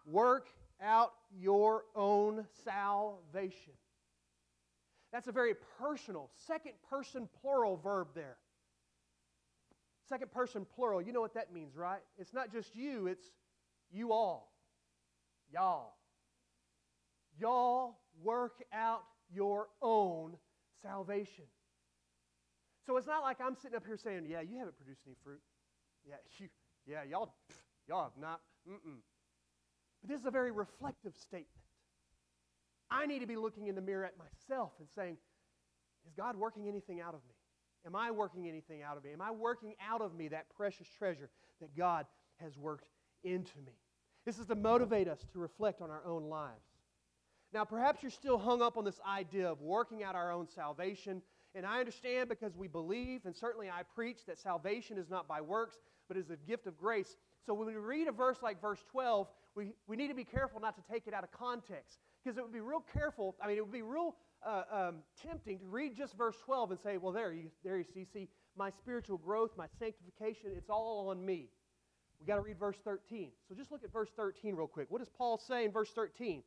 Work 0.07 0.49
out 0.83 1.13
your 1.39 1.85
own 1.95 2.47
salvation. 2.65 3.73
That's 5.12 5.29
a 5.29 5.33
very 5.33 5.55
personal, 5.79 6.31
second 6.46 6.72
person 6.88 7.29
plural 7.40 7.77
verb 7.77 8.09
there. 8.14 8.37
Second 10.09 10.33
person 10.33 10.66
plural, 10.75 11.03
you 11.03 11.12
know 11.12 11.20
what 11.20 11.35
that 11.35 11.53
means, 11.53 11.77
right? 11.77 12.01
It's 12.18 12.33
not 12.33 12.51
just 12.51 12.75
you, 12.75 13.07
it's 13.07 13.31
you 13.90 14.12
all. 14.12 14.53
Y'all. 15.53 15.94
Y'all 17.38 17.98
work 18.22 18.64
out 18.72 19.03
your 19.35 19.68
own 19.81 20.37
salvation. 20.83 21.44
So 22.87 22.96
it's 22.96 23.07
not 23.07 23.22
like 23.22 23.38
I'm 23.40 23.57
sitting 23.57 23.77
up 23.77 23.87
here 23.87 23.96
saying, 23.96 24.27
yeah, 24.29 24.40
you 24.40 24.59
haven't 24.59 24.77
produced 24.77 25.03
any 25.07 25.16
fruit. 25.22 25.40
Yeah, 26.09 26.16
you, 26.38 26.48
yeah, 26.87 27.05
y'all, 27.09 27.35
y'all 27.88 28.05
have 28.05 28.20
not. 28.20 28.40
Mm-mm. 28.68 28.98
But 30.01 30.11
this 30.11 30.20
is 30.20 30.27
a 30.27 30.31
very 30.31 30.51
reflective 30.51 31.16
statement. 31.16 31.62
I 32.92 33.07
need 33.07 33.20
to 33.20 33.26
be 33.26 33.37
looking 33.37 33.68
in 33.68 33.74
the 33.74 33.81
mirror 33.81 34.05
at 34.05 34.14
myself 34.18 34.72
and 34.78 34.88
saying, 34.94 35.16
Is 36.07 36.12
God 36.16 36.37
working 36.37 36.68
anything 36.68 37.00
out 37.00 37.14
of 37.14 37.20
me? 37.28 37.35
Am 37.87 37.96
I 37.96 38.11
working 38.11 38.48
anything 38.48 38.83
out 38.83 38.96
of 38.96 39.05
me? 39.05 39.12
Am 39.12 39.20
I 39.20 39.31
working 39.31 39.74
out 39.81 40.02
of 40.02 40.14
me 40.14 40.28
that 40.28 40.46
precious 40.57 40.87
treasure 40.98 41.31
that 41.61 41.76
God 41.76 42.07
has 42.37 42.57
worked 42.57 42.88
into 43.24 43.59
me? 43.64 43.72
This 44.24 44.38
is 44.38 44.46
to 44.46 44.55
motivate 44.55 45.09
us 45.09 45.24
to 45.33 45.38
reflect 45.38 45.81
on 45.81 45.90
our 45.90 46.05
own 46.07 46.24
lives. 46.24 46.66
Now, 47.52 47.64
perhaps 47.64 48.02
you're 48.02 48.11
still 48.11 48.38
hung 48.38 48.62
up 48.62 48.76
on 48.76 48.85
this 48.85 49.00
idea 49.07 49.50
of 49.50 49.61
working 49.61 50.02
out 50.02 50.14
our 50.14 50.31
own 50.31 50.48
salvation. 50.48 51.22
And 51.55 51.66
I 51.66 51.81
understand 51.81 52.28
because 52.28 52.57
we 52.57 52.66
believe, 52.66 53.26
and 53.26 53.37
certainly 53.37 53.68
I 53.68 53.83
preach, 53.94 54.24
that 54.26 54.38
salvation 54.38 54.96
is 54.96 55.11
not 55.11 55.28
by 55.28 55.40
works, 55.40 55.76
but 56.09 56.16
is 56.16 56.31
a 56.31 56.37
gift 56.37 56.66
of 56.66 56.78
grace. 56.78 57.16
So 57.44 57.52
when 57.52 57.66
we 57.66 57.74
read 57.74 58.09
a 58.09 58.12
verse 58.12 58.38
like 58.42 58.61
verse 58.61 58.83
12, 58.90 59.28
we, 59.55 59.72
we 59.87 59.96
need 59.96 60.09
to 60.09 60.14
be 60.14 60.24
careful 60.24 60.61
not 60.61 60.76
to 60.76 60.92
take 60.92 61.07
it 61.07 61.12
out 61.12 61.24
of 61.24 61.33
context. 61.33 61.98
Because 62.23 62.39
it 62.39 62.43
would 62.43 62.53
be 62.53 62.61
real 62.61 62.85
careful, 62.93 63.35
I 63.43 63.49
mean, 63.49 63.57
it 63.57 63.61
would 63.63 63.73
be 63.73 63.83
real 63.83 64.15
uh, 64.47 64.63
um, 64.73 64.95
tempting 65.21 65.59
to 65.59 65.67
read 65.67 65.97
just 65.97 66.17
verse 66.17 66.37
12 66.45 66.73
and 66.73 66.81
say, 66.81 66.97
well, 66.99 67.13
there 67.13 67.33
you, 67.33 67.51
there 67.65 67.79
you 67.79 67.85
see, 67.85 68.07
see, 68.13 68.29
my 68.57 68.71
spiritual 68.71 69.19
growth, 69.19 69.51
my 69.57 69.67
sanctification, 69.79 70.51
it's 70.57 70.71
all 70.71 71.09
on 71.09 71.25
me. 71.25 71.49
We 72.21 72.27
got 72.27 72.37
to 72.37 72.43
read 72.43 72.59
verse 72.59 72.77
13. 72.85 73.31
So 73.49 73.55
just 73.55 73.73
look 73.73 73.83
at 73.83 73.93
verse 73.93 74.11
13 74.17 74.55
real 74.55 74.67
quick. 74.67 74.87
What 74.91 74.99
does 74.99 75.09
Paul 75.09 75.39
say 75.39 75.65
in 75.65 75.73
verse 75.73 75.91
13? 75.91 76.43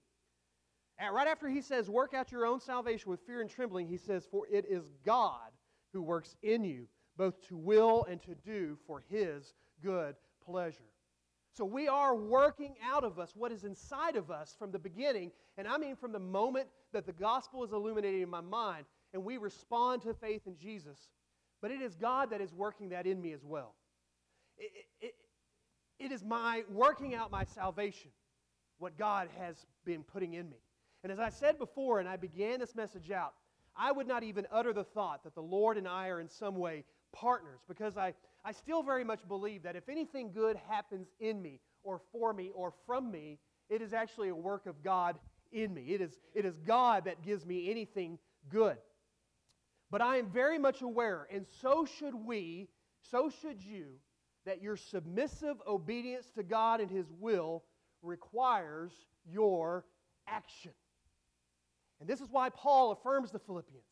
At, 0.98 1.14
right 1.14 1.28
after 1.28 1.50
he 1.50 1.62
says, 1.62 1.90
Work 1.90 2.14
out 2.14 2.32
your 2.32 2.46
own 2.46 2.62
salvation 2.62 3.12
with 3.12 3.20
fear 3.28 3.42
and 3.42 3.50
trembling, 3.50 3.88
he 3.88 3.98
says, 3.98 4.26
For 4.30 4.48
it 4.50 4.66
is 4.70 4.94
God 5.06 5.52
who 5.92 6.02
works 6.02 6.38
in 6.42 6.64
you, 6.64 6.88
both 7.18 7.46
to 7.48 7.58
will 7.58 8.06
and 8.10 8.22
to 8.24 8.36
do 8.36 8.78
for 8.88 9.04
his 9.10 9.54
good 9.84 10.16
pleasure. 10.46 10.95
So 11.56 11.64
we 11.64 11.88
are 11.88 12.14
working 12.14 12.76
out 12.84 13.06
of 13.06 13.18
us 13.18 13.34
what 13.34 13.54
is 13.54 13.64
inside 13.64 14.18
of 14.18 14.30
us 14.30 14.56
from 14.60 14.72
the 14.72 14.80
beginning, 14.80 15.32
and 15.58 15.68
I 15.68 15.78
mean 15.78 15.96
from 15.96 16.12
the 16.12 16.20
moment 16.20 16.68
that 16.92 17.06
the 17.06 17.14
gospel 17.14 17.64
is 17.64 17.72
illuminated 17.72 18.22
in 18.22 18.30
my 18.30 18.42
mind 18.42 18.86
and 19.14 19.24
we 19.24 19.38
respond 19.38 20.02
to 20.02 20.14
faith 20.14 20.42
in 20.48 20.58
Jesus. 20.58 21.00
But 21.62 21.72
it 21.72 21.82
is 21.82 21.96
God 21.96 22.32
that 22.32 22.42
is 22.42 22.54
working 22.54 22.90
that 22.90 23.08
in 23.08 23.22
me 23.22 23.32
as 23.32 23.46
well. 23.46 23.74
It, 24.58 24.72
it, 25.00 25.16
it 25.98 26.12
is 26.12 26.24
my 26.24 26.64
working 26.70 27.16
out 27.16 27.32
my 27.32 27.46
salvation, 27.46 28.12
what 28.78 28.98
God 28.98 29.30
has 29.40 29.66
been 29.86 30.04
putting 30.04 30.34
in 30.34 30.50
me. 30.50 30.58
And 31.04 31.12
as 31.12 31.20
I 31.20 31.30
said 31.30 31.58
before, 31.58 32.02
and 32.02 32.10
I 32.10 32.18
began 32.18 32.60
this 32.60 32.76
message 32.76 33.12
out, 33.12 33.34
I 33.78 33.94
would 33.94 34.08
not 34.08 34.24
even 34.24 34.46
utter 34.52 34.74
the 34.74 34.84
thought 34.84 35.24
that 35.24 35.36
the 35.36 35.42
Lord 35.42 35.78
and 35.78 35.88
I 35.88 36.10
are 36.10 36.20
in 36.20 36.30
some 36.30 36.56
way 36.56 36.84
partners 37.14 37.62
because 37.68 37.96
I, 37.96 38.14
I 38.46 38.52
still 38.52 38.84
very 38.84 39.04
much 39.04 39.28
believe 39.28 39.64
that 39.64 39.76
if 39.76 39.90
anything 39.90 40.32
good 40.32 40.56
happens 40.70 41.08
in 41.20 41.42
me 41.42 41.60
or 41.84 42.00
for 42.12 42.32
me 42.32 42.52
or 42.54 42.74
from 42.86 43.12
me, 43.12 43.40
it 43.70 43.82
is 43.82 43.92
actually 43.92 44.30
a 44.30 44.36
work 44.36 44.68
of 44.68 44.84
God 44.84 45.18
in 45.52 45.74
me. 45.74 45.82
It 45.88 46.02
is, 46.02 46.20
it 46.36 46.46
is 46.46 46.56
God 46.60 47.06
that 47.06 47.24
gives 47.24 47.44
me 47.44 47.72
anything 47.72 48.20
good. 48.50 48.78
But 49.90 50.04
I 50.04 50.18
am 50.18 50.28
very 50.28 50.60
much 50.60 50.84
aware, 50.84 51.28
and 51.32 51.48
so 51.62 51.86
should 51.86 52.14
we, 52.14 52.68
so 53.02 53.32
should 53.42 53.64
you, 53.64 53.86
that 54.46 54.62
your 54.62 54.78
submissive 54.78 55.58
obedience 55.68 56.28
to 56.36 56.44
God 56.44 56.82
and 56.82 56.92
His 56.92 57.08
will 57.20 57.64
requires 58.04 58.92
your 59.28 59.86
action. 60.28 60.72
And 62.00 62.08
this 62.08 62.22
is 62.22 62.28
why 62.30 62.50
Paul 62.50 62.92
affirms 62.92 63.32
the 63.32 63.40
Philippians. 63.40 63.86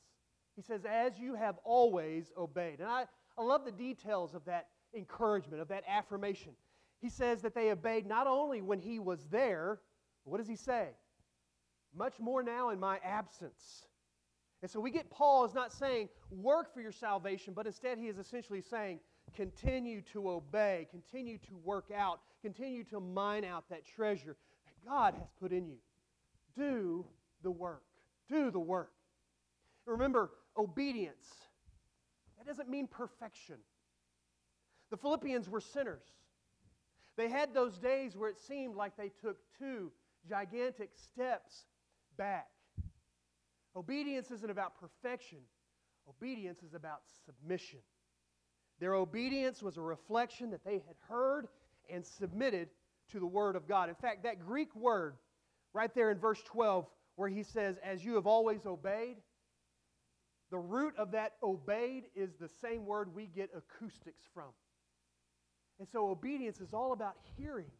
He 0.55 0.61
says, 0.61 0.81
As 0.85 1.17
you 1.17 1.33
have 1.33 1.55
always 1.63 2.31
obeyed. 2.37 2.79
And 2.79 2.87
I, 2.87 3.05
I 3.37 3.43
love 3.43 3.65
the 3.65 3.71
details 3.71 4.33
of 4.33 4.45
that 4.45 4.67
encouragement, 4.95 5.61
of 5.61 5.67
that 5.69 5.83
affirmation. 5.87 6.53
He 7.01 7.09
says 7.09 7.41
that 7.41 7.55
they 7.55 7.71
obeyed 7.71 8.05
not 8.05 8.27
only 8.27 8.61
when 8.61 8.79
he 8.79 8.99
was 8.99 9.25
there, 9.29 9.79
what 10.23 10.37
does 10.37 10.47
he 10.47 10.55
say? 10.55 10.89
Much 11.95 12.19
more 12.19 12.43
now 12.43 12.69
in 12.69 12.79
my 12.79 12.99
absence. 13.03 13.85
And 14.61 14.71
so 14.71 14.79
we 14.79 14.91
get 14.91 15.09
Paul 15.09 15.43
is 15.43 15.53
not 15.53 15.73
saying 15.73 16.07
work 16.31 16.73
for 16.73 16.79
your 16.79 16.91
salvation, 16.91 17.53
but 17.53 17.67
instead 17.67 17.97
he 17.97 18.07
is 18.07 18.17
essentially 18.17 18.61
saying 18.61 18.99
continue 19.35 20.01
to 20.13 20.29
obey, 20.29 20.87
continue 20.89 21.37
to 21.39 21.57
work 21.63 21.89
out, 21.95 22.21
continue 22.41 22.83
to 22.85 22.99
mine 22.99 23.43
out 23.43 23.65
that 23.69 23.85
treasure 23.85 24.37
that 24.65 24.89
God 24.89 25.15
has 25.15 25.27
put 25.39 25.51
in 25.51 25.67
you. 25.67 25.77
Do 26.55 27.05
the 27.41 27.51
work. 27.51 27.83
Do 28.29 28.51
the 28.51 28.59
work. 28.59 28.91
Remember, 29.85 30.31
obedience, 30.57 31.27
that 32.43 32.51
doesn't 32.51 32.69
mean 32.69 32.87
perfection. 32.87 33.55
The 34.91 34.97
Philippians 34.97 35.49
were 35.49 35.61
sinners. 35.61 36.03
They 37.15 37.29
had 37.29 37.53
those 37.53 37.77
days 37.77 38.17
where 38.17 38.29
it 38.29 38.39
seemed 38.39 38.75
like 38.75 38.97
they 38.97 39.11
took 39.21 39.37
two 39.57 39.91
gigantic 40.27 40.91
steps 40.95 41.65
back. 42.17 42.49
Obedience 43.75 44.29
isn't 44.31 44.49
about 44.49 44.73
perfection, 44.79 45.39
obedience 46.07 46.61
is 46.63 46.73
about 46.73 47.01
submission. 47.25 47.79
Their 48.79 48.95
obedience 48.95 49.61
was 49.61 49.77
a 49.77 49.81
reflection 49.81 50.49
that 50.51 50.65
they 50.65 50.83
had 50.87 50.95
heard 51.07 51.47
and 51.89 52.05
submitted 52.05 52.69
to 53.11 53.19
the 53.19 53.25
Word 53.25 53.55
of 53.55 53.67
God. 53.67 53.89
In 53.89 53.95
fact, 53.95 54.23
that 54.23 54.39
Greek 54.45 54.75
word 54.75 55.15
right 55.73 55.93
there 55.93 56.09
in 56.09 56.17
verse 56.17 56.41
12, 56.43 56.87
where 57.15 57.29
he 57.29 57.43
says, 57.43 57.77
As 57.83 58.03
you 58.03 58.15
have 58.15 58.27
always 58.27 58.65
obeyed, 58.65 59.17
the 60.53 60.59
root 60.59 60.93
of 60.99 61.09
that 61.13 61.33
obeyed 61.41 62.03
is 62.15 62.35
the 62.39 62.47
same 62.47 62.85
word 62.85 63.15
we 63.15 63.25
get 63.25 63.49
acoustics 63.57 64.21
from. 64.35 64.51
And 65.79 65.87
so 65.91 66.11
obedience 66.11 66.61
is 66.61 66.75
all 66.75 66.93
about 66.93 67.15
hearing 67.35 67.71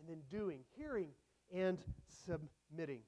and 0.00 0.08
then 0.08 0.18
doing, 0.28 0.58
hearing 0.76 1.10
and 1.54 1.78
submitting. 2.26 3.02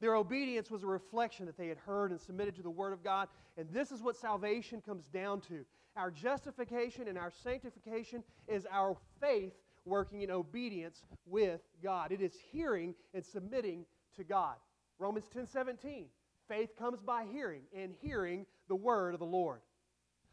Their 0.00 0.14
obedience 0.14 0.70
was 0.70 0.84
a 0.84 0.86
reflection 0.86 1.44
that 1.44 1.58
they 1.58 1.68
had 1.68 1.76
heard 1.76 2.12
and 2.12 2.18
submitted 2.18 2.56
to 2.56 2.62
the 2.62 2.70
Word 2.70 2.94
of 2.94 3.04
God. 3.04 3.28
And 3.58 3.68
this 3.70 3.92
is 3.92 4.00
what 4.00 4.16
salvation 4.16 4.80
comes 4.80 5.04
down 5.04 5.42
to. 5.42 5.66
Our 5.96 6.10
justification 6.10 7.08
and 7.08 7.18
our 7.18 7.30
sanctification 7.30 8.24
is 8.48 8.66
our 8.72 8.96
faith 9.20 9.52
working 9.84 10.22
in 10.22 10.30
obedience 10.30 11.02
with 11.26 11.60
God. 11.82 12.10
It 12.10 12.22
is 12.22 12.32
hearing 12.50 12.94
and 13.12 13.22
submitting 13.22 13.84
to 14.16 14.24
God. 14.24 14.54
Romans 14.98 15.26
10 15.30 15.46
17. 15.46 16.06
Faith 16.48 16.76
comes 16.76 17.00
by 17.02 17.24
hearing, 17.32 17.62
and 17.76 17.92
hearing 18.00 18.46
the 18.68 18.76
word 18.76 19.14
of 19.14 19.20
the 19.20 19.26
Lord. 19.26 19.60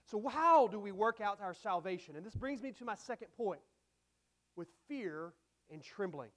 So, 0.05 0.27
how 0.27 0.67
do 0.67 0.79
we 0.79 0.91
work 0.91 1.21
out 1.21 1.39
our 1.41 1.53
salvation? 1.53 2.15
And 2.15 2.25
this 2.25 2.35
brings 2.35 2.61
me 2.61 2.71
to 2.73 2.85
my 2.85 2.95
second 2.95 3.29
point 3.37 3.61
with 4.55 4.67
fear 4.87 5.33
and 5.71 5.81
trembling. 5.81 6.29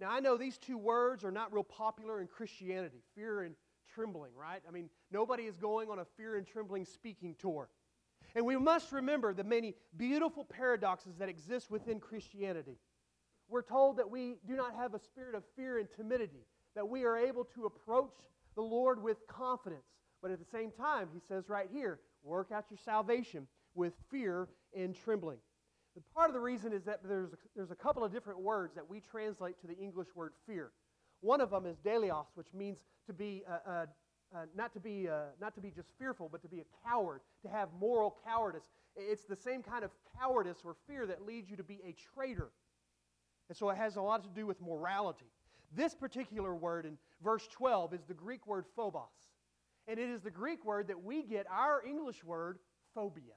Now, 0.00 0.10
I 0.10 0.20
know 0.20 0.36
these 0.36 0.58
two 0.58 0.78
words 0.78 1.24
are 1.24 1.30
not 1.30 1.52
real 1.52 1.64
popular 1.64 2.20
in 2.20 2.26
Christianity 2.26 3.02
fear 3.14 3.42
and 3.42 3.54
trembling, 3.94 4.32
right? 4.34 4.60
I 4.66 4.72
mean, 4.72 4.90
nobody 5.12 5.44
is 5.44 5.56
going 5.56 5.90
on 5.90 5.98
a 6.00 6.04
fear 6.16 6.36
and 6.36 6.46
trembling 6.46 6.84
speaking 6.84 7.36
tour. 7.38 7.68
And 8.34 8.44
we 8.44 8.56
must 8.56 8.90
remember 8.90 9.32
the 9.32 9.44
many 9.44 9.74
beautiful 9.96 10.44
paradoxes 10.44 11.16
that 11.18 11.28
exist 11.28 11.70
within 11.70 12.00
Christianity. 12.00 12.78
We're 13.48 13.62
told 13.62 13.98
that 13.98 14.10
we 14.10 14.36
do 14.46 14.56
not 14.56 14.74
have 14.74 14.94
a 14.94 14.98
spirit 14.98 15.34
of 15.34 15.44
fear 15.54 15.78
and 15.78 15.88
timidity, 15.94 16.46
that 16.74 16.88
we 16.88 17.04
are 17.04 17.16
able 17.16 17.44
to 17.54 17.66
approach 17.66 18.16
the 18.54 18.62
Lord 18.62 19.02
with 19.02 19.26
confidence. 19.26 19.86
But 20.22 20.30
at 20.30 20.38
the 20.38 20.50
same 20.50 20.70
time, 20.70 21.08
he 21.12 21.20
says 21.20 21.48
right 21.48 21.68
here, 21.72 22.00
work 22.22 22.50
out 22.52 22.64
your 22.70 22.78
salvation 22.84 23.46
with 23.74 23.92
fear 24.10 24.48
and 24.74 24.94
trembling. 24.94 25.38
Part 26.14 26.28
of 26.28 26.34
the 26.34 26.40
reason 26.40 26.72
is 26.72 26.82
that 26.84 27.00
there's 27.06 27.32
a, 27.32 27.36
there's 27.54 27.70
a 27.70 27.76
couple 27.76 28.02
of 28.02 28.12
different 28.12 28.40
words 28.40 28.74
that 28.74 28.88
we 28.88 29.00
translate 29.00 29.60
to 29.60 29.66
the 29.66 29.76
English 29.76 30.08
word 30.14 30.32
fear. 30.46 30.72
One 31.20 31.40
of 31.40 31.50
them 31.50 31.66
is 31.66 31.76
deilos, 31.78 32.26
which 32.34 32.48
means 32.52 32.78
to 33.06 33.12
be 33.12 33.44
uh, 33.48 33.70
uh, 33.70 33.86
uh, 34.34 34.38
not 34.56 34.72
to 34.72 34.80
be 34.80 35.08
uh, 35.08 35.26
not 35.40 35.54
to 35.54 35.60
be 35.60 35.70
just 35.70 35.88
fearful, 35.98 36.28
but 36.28 36.42
to 36.42 36.48
be 36.48 36.60
a 36.60 36.88
coward, 36.88 37.20
to 37.42 37.48
have 37.48 37.68
moral 37.78 38.16
cowardice. 38.26 38.64
It's 38.96 39.24
the 39.24 39.36
same 39.36 39.62
kind 39.62 39.84
of 39.84 39.90
cowardice 40.18 40.58
or 40.64 40.74
fear 40.88 41.06
that 41.06 41.24
leads 41.24 41.48
you 41.48 41.56
to 41.56 41.62
be 41.62 41.80
a 41.86 41.94
traitor, 42.14 42.50
and 43.48 43.56
so 43.56 43.70
it 43.70 43.76
has 43.76 43.96
a 43.96 44.02
lot 44.02 44.24
to 44.24 44.30
do 44.30 44.46
with 44.46 44.60
morality. 44.60 45.30
This 45.76 45.94
particular 45.94 46.54
word 46.54 46.86
in 46.86 46.98
verse 47.22 47.46
12 47.48 47.94
is 47.94 48.04
the 48.04 48.14
Greek 48.14 48.46
word 48.46 48.64
phobos, 48.76 49.02
and 49.88 49.98
it 49.98 50.08
is 50.08 50.20
the 50.20 50.30
Greek 50.30 50.64
word 50.64 50.88
that 50.88 51.02
we 51.02 51.22
get 51.22 51.46
our 51.50 51.82
English 51.84 52.22
word 52.24 52.58
phobia, 52.94 53.34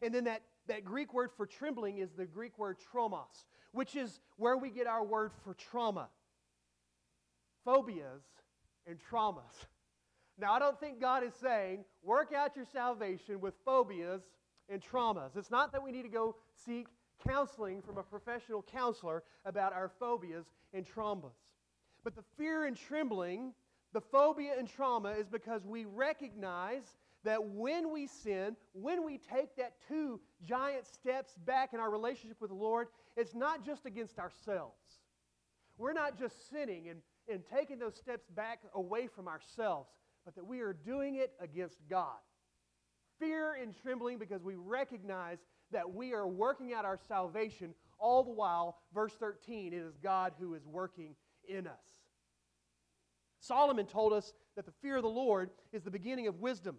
and 0.00 0.14
then 0.14 0.24
that 0.24 0.42
that 0.68 0.84
Greek 0.84 1.12
word 1.12 1.30
for 1.36 1.46
trembling 1.46 1.98
is 1.98 2.10
the 2.12 2.26
Greek 2.26 2.58
word 2.58 2.76
tromos, 2.92 3.46
which 3.72 3.96
is 3.96 4.20
where 4.36 4.56
we 4.56 4.70
get 4.70 4.86
our 4.86 5.04
word 5.04 5.32
for 5.44 5.54
trauma. 5.54 6.08
Phobias 7.64 8.22
and 8.86 8.98
traumas. 8.98 9.66
Now, 10.38 10.52
I 10.52 10.58
don't 10.58 10.78
think 10.78 11.00
God 11.00 11.22
is 11.24 11.34
saying, 11.34 11.84
work 12.02 12.32
out 12.32 12.56
your 12.56 12.64
salvation 12.72 13.40
with 13.40 13.54
phobias 13.64 14.22
and 14.68 14.82
traumas. 14.82 15.36
It's 15.36 15.50
not 15.50 15.72
that 15.72 15.82
we 15.82 15.92
need 15.92 16.02
to 16.02 16.08
go 16.08 16.36
seek 16.64 16.86
counseling 17.26 17.82
from 17.82 17.98
a 17.98 18.02
professional 18.02 18.62
counselor 18.62 19.22
about 19.44 19.72
our 19.72 19.90
phobias 20.00 20.46
and 20.72 20.86
traumas. 20.86 21.34
But 22.04 22.16
the 22.16 22.24
fear 22.36 22.64
and 22.64 22.76
trembling, 22.76 23.52
the 23.92 24.00
phobia 24.00 24.54
and 24.58 24.68
trauma, 24.68 25.10
is 25.10 25.28
because 25.28 25.64
we 25.64 25.84
recognize 25.84 26.96
that 27.24 27.44
when 27.44 27.92
we 27.92 28.06
sin, 28.06 28.56
when 28.72 29.04
we 29.04 29.18
take 29.18 29.54
that 29.56 29.74
two 29.86 30.20
giant 30.44 30.86
steps 30.86 31.34
back 31.46 31.72
in 31.72 31.80
our 31.80 31.90
relationship 31.90 32.40
with 32.40 32.50
the 32.50 32.56
Lord, 32.56 32.88
it's 33.16 33.34
not 33.34 33.64
just 33.64 33.86
against 33.86 34.18
ourselves. 34.18 34.74
We're 35.78 35.92
not 35.92 36.18
just 36.18 36.50
sinning 36.50 36.88
and, 36.88 37.00
and 37.32 37.42
taking 37.54 37.78
those 37.78 37.94
steps 37.94 38.26
back 38.34 38.60
away 38.74 39.06
from 39.06 39.28
ourselves, 39.28 39.90
but 40.24 40.34
that 40.34 40.46
we 40.46 40.60
are 40.60 40.72
doing 40.72 41.16
it 41.16 41.32
against 41.40 41.78
God. 41.88 42.18
Fear 43.20 43.54
and 43.62 43.74
trembling 43.82 44.18
because 44.18 44.42
we 44.42 44.56
recognize 44.56 45.38
that 45.70 45.94
we 45.94 46.12
are 46.12 46.26
working 46.26 46.72
out 46.72 46.84
our 46.84 46.98
salvation 47.08 47.74
all 47.98 48.24
the 48.24 48.32
while, 48.32 48.78
verse 48.92 49.12
13, 49.18 49.72
it 49.72 49.76
is 49.76 49.96
God 50.02 50.32
who 50.40 50.54
is 50.54 50.66
working 50.66 51.14
in 51.52 51.66
us. 51.66 51.82
Solomon 53.40 53.86
told 53.86 54.12
us 54.12 54.32
that 54.56 54.66
the 54.66 54.72
fear 54.82 54.96
of 54.96 55.02
the 55.02 55.08
Lord 55.08 55.50
is 55.72 55.82
the 55.82 55.90
beginning 55.90 56.28
of 56.28 56.40
wisdom. 56.40 56.76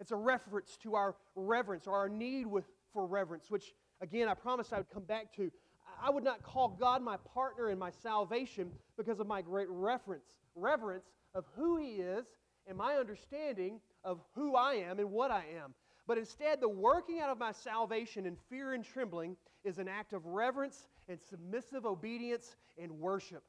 It's 0.00 0.10
a 0.10 0.16
reference 0.16 0.76
to 0.82 0.94
our 0.94 1.14
reverence 1.34 1.86
or 1.86 1.94
our 1.94 2.08
need 2.08 2.46
with, 2.46 2.64
for 2.92 3.06
reverence, 3.06 3.50
which, 3.50 3.74
again, 4.00 4.28
I 4.28 4.34
promised 4.34 4.72
I 4.72 4.78
would 4.78 4.90
come 4.90 5.04
back 5.04 5.32
to. 5.36 5.50
I 6.02 6.10
would 6.10 6.24
not 6.24 6.42
call 6.42 6.68
God 6.68 7.02
my 7.02 7.16
partner 7.32 7.70
in 7.70 7.78
my 7.78 7.90
salvation 7.90 8.70
because 8.96 9.20
of 9.20 9.26
my 9.26 9.42
great 9.42 9.68
reference, 9.68 10.38
reverence 10.54 11.06
of 11.34 11.44
who 11.56 11.76
He 11.76 11.96
is 11.96 12.26
and 12.66 12.76
my 12.76 12.94
understanding 12.94 13.80
of 14.04 14.20
who 14.34 14.54
I 14.54 14.74
am 14.74 14.98
and 14.98 15.10
what 15.10 15.30
I 15.30 15.44
am. 15.62 15.74
But 16.06 16.18
instead, 16.18 16.60
the 16.60 16.68
working 16.68 17.20
out 17.20 17.30
of 17.30 17.38
my 17.38 17.52
salvation 17.52 18.26
in 18.26 18.36
fear 18.48 18.72
and 18.72 18.84
trembling 18.84 19.36
is 19.64 19.78
an 19.78 19.88
act 19.88 20.12
of 20.12 20.24
reverence 20.24 20.86
and 21.08 21.20
submissive 21.20 21.84
obedience 21.84 22.56
and 22.80 22.90
worship. 22.92 23.42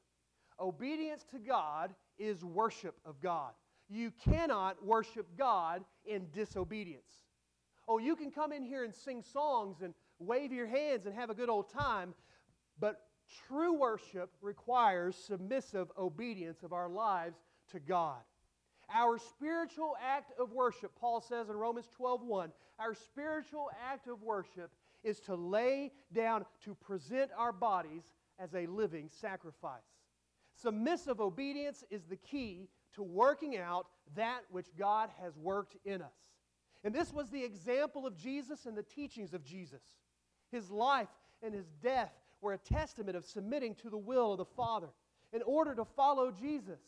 Obedience 0.60 1.26
to 1.32 1.40
God 1.40 1.94
is 2.18 2.44
worship 2.44 2.96
of 3.06 3.22
God. 3.22 3.52
You 3.90 4.12
cannot 4.24 4.84
worship 4.86 5.26
God 5.38 5.84
in 6.06 6.28
disobedience. 6.34 7.24
Oh, 7.88 7.98
you 7.98 8.16
can 8.16 8.30
come 8.30 8.52
in 8.52 8.64
here 8.64 8.84
and 8.84 8.94
sing 8.94 9.24
songs 9.24 9.78
and 9.82 9.94
wave 10.20 10.52
your 10.52 10.68
hands 10.68 11.06
and 11.06 11.16
have 11.16 11.30
a 11.30 11.34
good 11.34 11.50
old 11.50 11.72
time, 11.72 12.14
but 12.80 13.02
true 13.48 13.74
worship 13.74 14.32
requires 14.42 15.16
submissive 15.16 15.92
obedience 15.98 16.62
of 16.64 16.74
our 16.74 16.90
lives 16.90 17.38
to 17.72 17.80
God. 17.80 18.20
Our 18.94 19.18
spiritual 19.18 19.96
act 20.04 20.34
of 20.40 20.52
worship, 20.52 20.92
Paul 21.00 21.22
says 21.22 21.50
in 21.50 21.56
Romans 21.56 21.88
12:1, 21.90 22.52
our 22.80 22.94
spiritual 22.94 23.70
act 23.92 24.08
of 24.08 24.22
worship 24.24 24.72
is 25.04 25.20
to 25.22 25.36
lay 25.36 25.92
down, 26.12 26.46
to 26.64 26.76
present 26.76 27.32
our 27.38 27.52
bodies 27.52 28.04
as 28.40 28.54
a 28.56 28.66
living 28.68 29.10
sacrifice. 29.10 29.99
Submissive 30.62 31.22
obedience 31.22 31.84
is 31.90 32.04
the 32.04 32.18
key 32.18 32.68
to 32.94 33.04
working 33.04 33.58
out 33.58 33.88
that 34.16 34.42
which 34.50 34.68
God 34.78 35.10
has 35.22 35.38
worked 35.38 35.76
in 35.86 36.02
us. 36.02 36.34
And 36.84 36.94
this 36.94 37.14
was 37.14 37.30
the 37.30 37.44
example 37.44 38.06
of 38.06 38.18
Jesus 38.18 38.66
and 38.66 38.78
the 38.78 38.84
teachings 38.84 39.34
of 39.34 39.44
Jesus. 39.44 39.82
His 40.52 40.70
life 40.70 41.10
and 41.44 41.54
his 41.54 41.68
death 41.82 42.14
were 42.42 42.54
a 42.54 42.58
testament 42.58 43.16
of 43.16 43.26
submitting 43.26 43.76
to 43.76 43.90
the 43.90 43.98
will 43.98 44.32
of 44.32 44.38
the 44.38 44.46
Father. 44.46 44.90
In 45.34 45.42
order 45.44 45.76
to 45.76 45.86
follow 45.86 46.32
Jesus, 46.32 46.80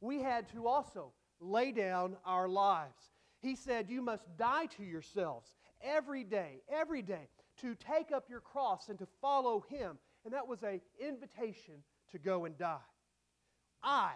we 0.00 0.20
had 0.20 0.48
to 0.50 0.66
also 0.66 1.12
lay 1.40 1.70
down 1.72 2.16
our 2.24 2.48
lives. 2.48 3.12
He 3.40 3.54
said, 3.54 3.88
You 3.88 4.02
must 4.02 4.24
die 4.36 4.66
to 4.76 4.84
yourselves 4.84 5.54
every 5.82 6.24
day, 6.24 6.62
every 6.68 7.02
day, 7.02 7.28
to 7.60 7.74
take 7.74 8.12
up 8.12 8.28
your 8.28 8.40
cross 8.40 8.88
and 8.88 8.98
to 8.98 9.06
follow 9.20 9.64
Him. 9.68 9.98
And 10.24 10.34
that 10.34 10.48
was 10.48 10.62
an 10.62 10.80
invitation 11.00 11.74
to 12.10 12.18
go 12.18 12.44
and 12.46 12.58
die. 12.58 12.78
I, 13.86 14.10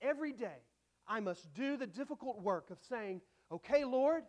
every 0.00 0.32
day, 0.32 0.62
I 1.06 1.20
must 1.20 1.52
do 1.52 1.76
the 1.76 1.86
difficult 1.86 2.40
work 2.40 2.70
of 2.70 2.78
saying, 2.88 3.20
Okay, 3.52 3.84
Lord, 3.84 4.22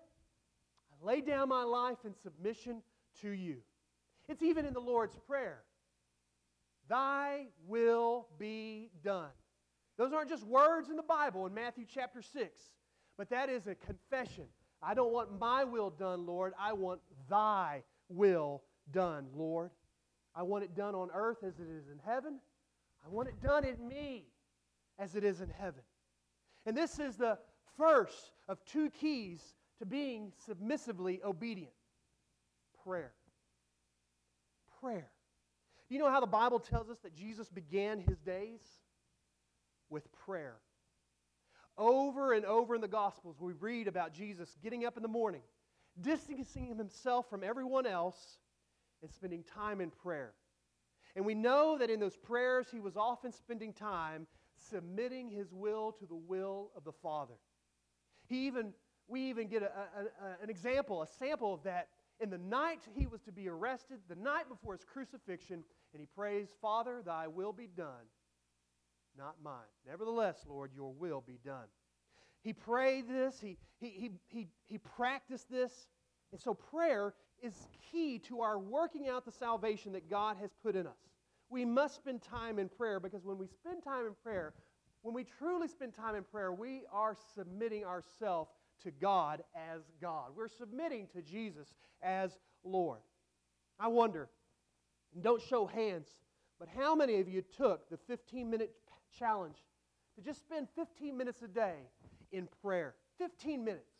I 0.92 1.06
lay 1.06 1.22
down 1.22 1.50
my 1.50 1.64
life 1.64 1.98
in 2.04 2.14
submission 2.16 2.82
to 3.22 3.30
you. 3.30 3.58
It's 4.28 4.44
even 4.44 4.66
in 4.66 4.74
the 4.74 4.82
Lord's 4.82 5.16
Prayer 5.28 5.64
Thy 6.90 7.46
will 7.68 8.28
be 8.40 8.90
done. 9.04 9.30
Those 9.98 10.14
aren't 10.14 10.30
just 10.30 10.46
words 10.46 10.90
in 10.90 10.96
the 10.96 11.04
Bible 11.04 11.46
in 11.46 11.54
Matthew 11.54 11.86
chapter 11.88 12.22
6, 12.22 12.62
but 13.18 13.30
that 13.30 13.50
is 13.50 13.68
a 13.68 13.76
confession. 13.76 14.46
I 14.82 14.94
don't 14.94 15.12
want 15.12 15.40
my 15.40 15.64
will 15.64 15.90
done, 15.90 16.26
Lord. 16.26 16.54
I 16.60 16.74
want 16.74 17.02
thy 17.30 17.84
will 18.10 18.64
done, 18.92 19.28
Lord. 19.36 19.72
I 20.36 20.44
want 20.44 20.64
it 20.64 20.76
done 20.76 20.94
on 20.94 21.10
earth 21.14 21.44
as 21.44 21.56
it 21.60 21.68
is 21.68 21.88
in 21.92 22.00
heaven. 22.06 22.40
I 23.06 23.10
want 23.10 23.28
it 23.28 23.42
done 23.42 23.66
in 23.66 23.88
me 23.88 24.26
as 25.00 25.16
it 25.16 25.24
is 25.24 25.42
in 25.42 25.50
heaven. 25.50 25.82
And 26.66 26.76
this 26.76 27.00
is 27.00 27.16
the 27.16 27.38
first 27.78 28.32
of 28.48 28.64
two 28.66 28.90
keys 28.90 29.42
to 29.80 29.86
being 29.86 30.34
submissively 30.46 31.22
obedient 31.24 31.74
prayer. 32.84 33.14
Prayer. 34.82 35.10
You 35.90 36.00
know 36.00 36.10
how 36.10 36.20
the 36.20 36.28
Bible 36.28 36.60
tells 36.60 36.90
us 36.90 36.98
that 37.00 37.16
Jesus 37.16 37.50
began 37.50 38.00
his 38.00 38.20
days? 38.20 38.62
With 39.90 40.12
prayer. 40.12 40.56
Over 41.78 42.34
and 42.34 42.44
over 42.44 42.76
in 42.76 42.82
the 42.82 42.88
Gospels, 42.88 43.38
we 43.40 43.54
read 43.54 43.88
about 43.88 44.14
Jesus 44.14 44.58
getting 44.62 44.86
up 44.86 44.98
in 44.98 45.04
the 45.04 45.10
morning, 45.10 45.44
distancing 46.02 46.76
himself 46.76 47.30
from 47.30 47.44
everyone 47.44 47.86
else, 47.86 48.40
and 49.02 49.12
spending 49.12 49.44
time 49.44 49.80
in 49.80 49.92
prayer. 49.92 50.34
And 51.16 51.26
we 51.26 51.36
know 51.36 51.78
that 51.78 51.90
in 51.90 52.00
those 52.00 52.18
prayers, 52.18 52.68
he 52.72 52.80
was 52.80 52.98
often 52.98 53.32
spending 53.32 53.74
time 53.74 54.28
submitting 54.70 55.30
his 55.30 55.54
will 55.54 55.92
to 55.94 56.06
the 56.06 56.16
will 56.16 56.72
of 56.76 56.84
the 56.84 56.92
Father. 56.92 57.36
He 58.28 58.48
even, 58.48 58.74
we 59.08 59.30
even 59.30 59.48
get 59.48 59.64
a, 59.64 59.68
a, 59.68 59.70
a, 59.70 60.44
an 60.44 60.50
example, 60.50 61.02
a 61.02 61.08
sample 61.08 61.54
of 61.54 61.64
that 61.64 61.88
in 62.20 62.30
the 62.30 62.38
night 62.38 62.80
he 62.96 63.06
was 63.06 63.22
to 63.22 63.32
be 63.32 63.48
arrested, 63.48 64.00
the 64.10 64.16
night 64.16 64.50
before 64.50 64.74
his 64.74 64.84
crucifixion, 64.84 65.64
and 65.94 66.00
he 66.00 66.08
prays, 66.16 66.50
Father, 66.62 67.02
thy 67.06 67.28
will 67.28 67.54
be 67.54 67.68
done, 67.68 68.08
not 69.18 69.36
mine. 69.44 69.54
Nevertheless, 69.88 70.46
Lord, 70.48 70.72
your 70.76 70.92
will 70.92 71.24
be 71.26 71.40
done. 71.46 71.68
He 72.42 72.54
prayed 72.54 73.08
this, 73.08 73.40
he, 73.40 73.58
he, 73.80 73.90
he, 73.90 74.12
he, 74.28 74.48
he 74.66 74.78
practiced 74.78 75.50
this. 75.50 75.88
And 76.32 76.42
so 76.42 76.54
prayer 76.54 77.14
is 77.42 77.54
key 77.92 78.20
to 78.20 78.42
our 78.42 78.60
working 78.60 79.08
out 79.08 79.26
the 79.26 79.32
salvation 79.32 79.94
that 79.94 80.10
God 80.10 80.38
has 80.42 80.52
put 80.64 80.76
in 80.76 80.88
us. 80.88 80.98
We 81.50 81.66
must 81.66 81.96
spend 81.96 82.22
time 82.22 82.60
in 82.60 82.70
prayer 82.70 83.00
because 83.00 83.26
when 83.26 83.38
we 83.38 83.48
spend 83.48 83.84
time 83.84 84.06
in 84.06 84.14
prayer, 84.24 84.54
when 85.02 85.14
we 85.14 85.24
truly 85.24 85.68
spend 85.68 85.94
time 85.94 86.16
in 86.16 86.24
prayer, 86.24 86.52
we 86.52 86.82
are 86.92 87.16
submitting 87.36 87.86
ourselves 87.86 88.52
to 88.84 88.92
God 88.92 89.44
as 89.56 89.82
God. 90.02 90.32
We're 90.36 90.48
submitting 90.48 91.08
to 91.14 91.22
Jesus 91.22 91.74
as 92.02 92.38
Lord. 92.64 93.00
I 93.80 93.88
wonder, 93.88 94.30
and 95.14 95.24
don't 95.24 95.42
show 95.42 95.66
hands, 95.66 96.10
but 96.60 96.68
how 96.68 96.96
many 96.96 97.20
of 97.20 97.30
you 97.30 97.42
took 97.42 97.90
the 97.90 97.98
15 97.98 98.50
minute 98.50 98.72
challenge 99.18 99.58
to 100.16 100.22
just 100.22 100.42
spend 100.42 100.68
15 100.76 101.16
minutes 101.16 101.42
a 101.42 101.48
day 101.48 101.76
in 102.32 102.48
prayer? 102.62 102.96
15 103.20 103.64
minutes. 103.64 103.94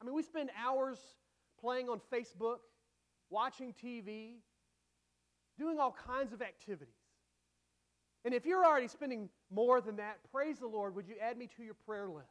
I 0.00 0.04
mean, 0.04 0.14
we 0.14 0.22
spend 0.22 0.50
hours 0.62 0.98
playing 1.60 1.88
on 1.88 2.00
Facebook, 2.12 2.58
watching 3.30 3.72
TV, 3.72 4.34
doing 5.58 5.78
all 5.78 5.94
kinds 6.06 6.32
of 6.32 6.40
activities. 6.40 6.94
And 8.24 8.32
if 8.34 8.46
you're 8.46 8.64
already 8.64 8.88
spending 8.88 9.28
more 9.50 9.80
than 9.80 9.96
that, 9.96 10.18
praise 10.32 10.58
the 10.58 10.66
Lord, 10.66 10.94
would 10.94 11.08
you 11.08 11.14
add 11.20 11.36
me 11.36 11.48
to 11.56 11.62
your 11.62 11.74
prayer 11.74 12.08
list? 12.08 12.28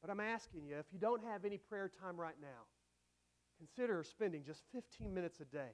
But 0.00 0.10
I'm 0.10 0.20
asking 0.20 0.66
you, 0.66 0.76
if 0.76 0.86
you 0.92 0.98
don't 0.98 1.22
have 1.24 1.44
any 1.44 1.58
prayer 1.58 1.90
time 2.02 2.16
right 2.16 2.36
now, 2.40 2.66
consider 3.58 4.02
spending 4.02 4.44
just 4.44 4.62
15 4.72 5.14
minutes 5.14 5.40
a 5.40 5.44
day. 5.44 5.70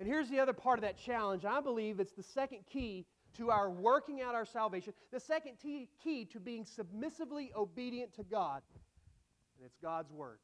And 0.00 0.08
here's 0.08 0.28
the 0.28 0.40
other 0.40 0.52
part 0.52 0.78
of 0.78 0.82
that 0.82 0.96
challenge. 0.96 1.44
I 1.44 1.60
believe 1.60 2.00
it's 2.00 2.12
the 2.12 2.22
second 2.22 2.60
key 2.66 3.06
to 3.36 3.50
our 3.50 3.70
working 3.70 4.20
out 4.20 4.34
our 4.34 4.46
salvation, 4.46 4.92
the 5.12 5.20
second 5.20 5.52
key 5.62 6.24
to 6.24 6.40
being 6.40 6.64
submissively 6.64 7.52
obedient 7.54 8.12
to 8.14 8.24
God, 8.24 8.62
and 9.56 9.66
it's 9.66 9.76
God's 9.80 10.10
Word. 10.10 10.38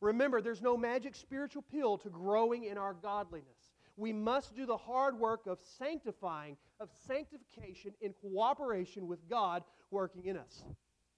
Remember, 0.00 0.40
there's 0.40 0.62
no 0.62 0.76
magic 0.76 1.14
spiritual 1.14 1.62
pill 1.62 1.98
to 1.98 2.08
growing 2.08 2.64
in 2.64 2.78
our 2.78 2.94
godliness. 2.94 3.72
We 3.96 4.12
must 4.12 4.54
do 4.54 4.64
the 4.64 4.76
hard 4.76 5.18
work 5.18 5.46
of 5.46 5.58
sanctifying, 5.78 6.56
of 6.78 6.88
sanctification 7.06 7.92
in 8.00 8.12
cooperation 8.12 9.08
with 9.08 9.28
God 9.28 9.64
working 9.90 10.26
in 10.26 10.36
us. 10.36 10.62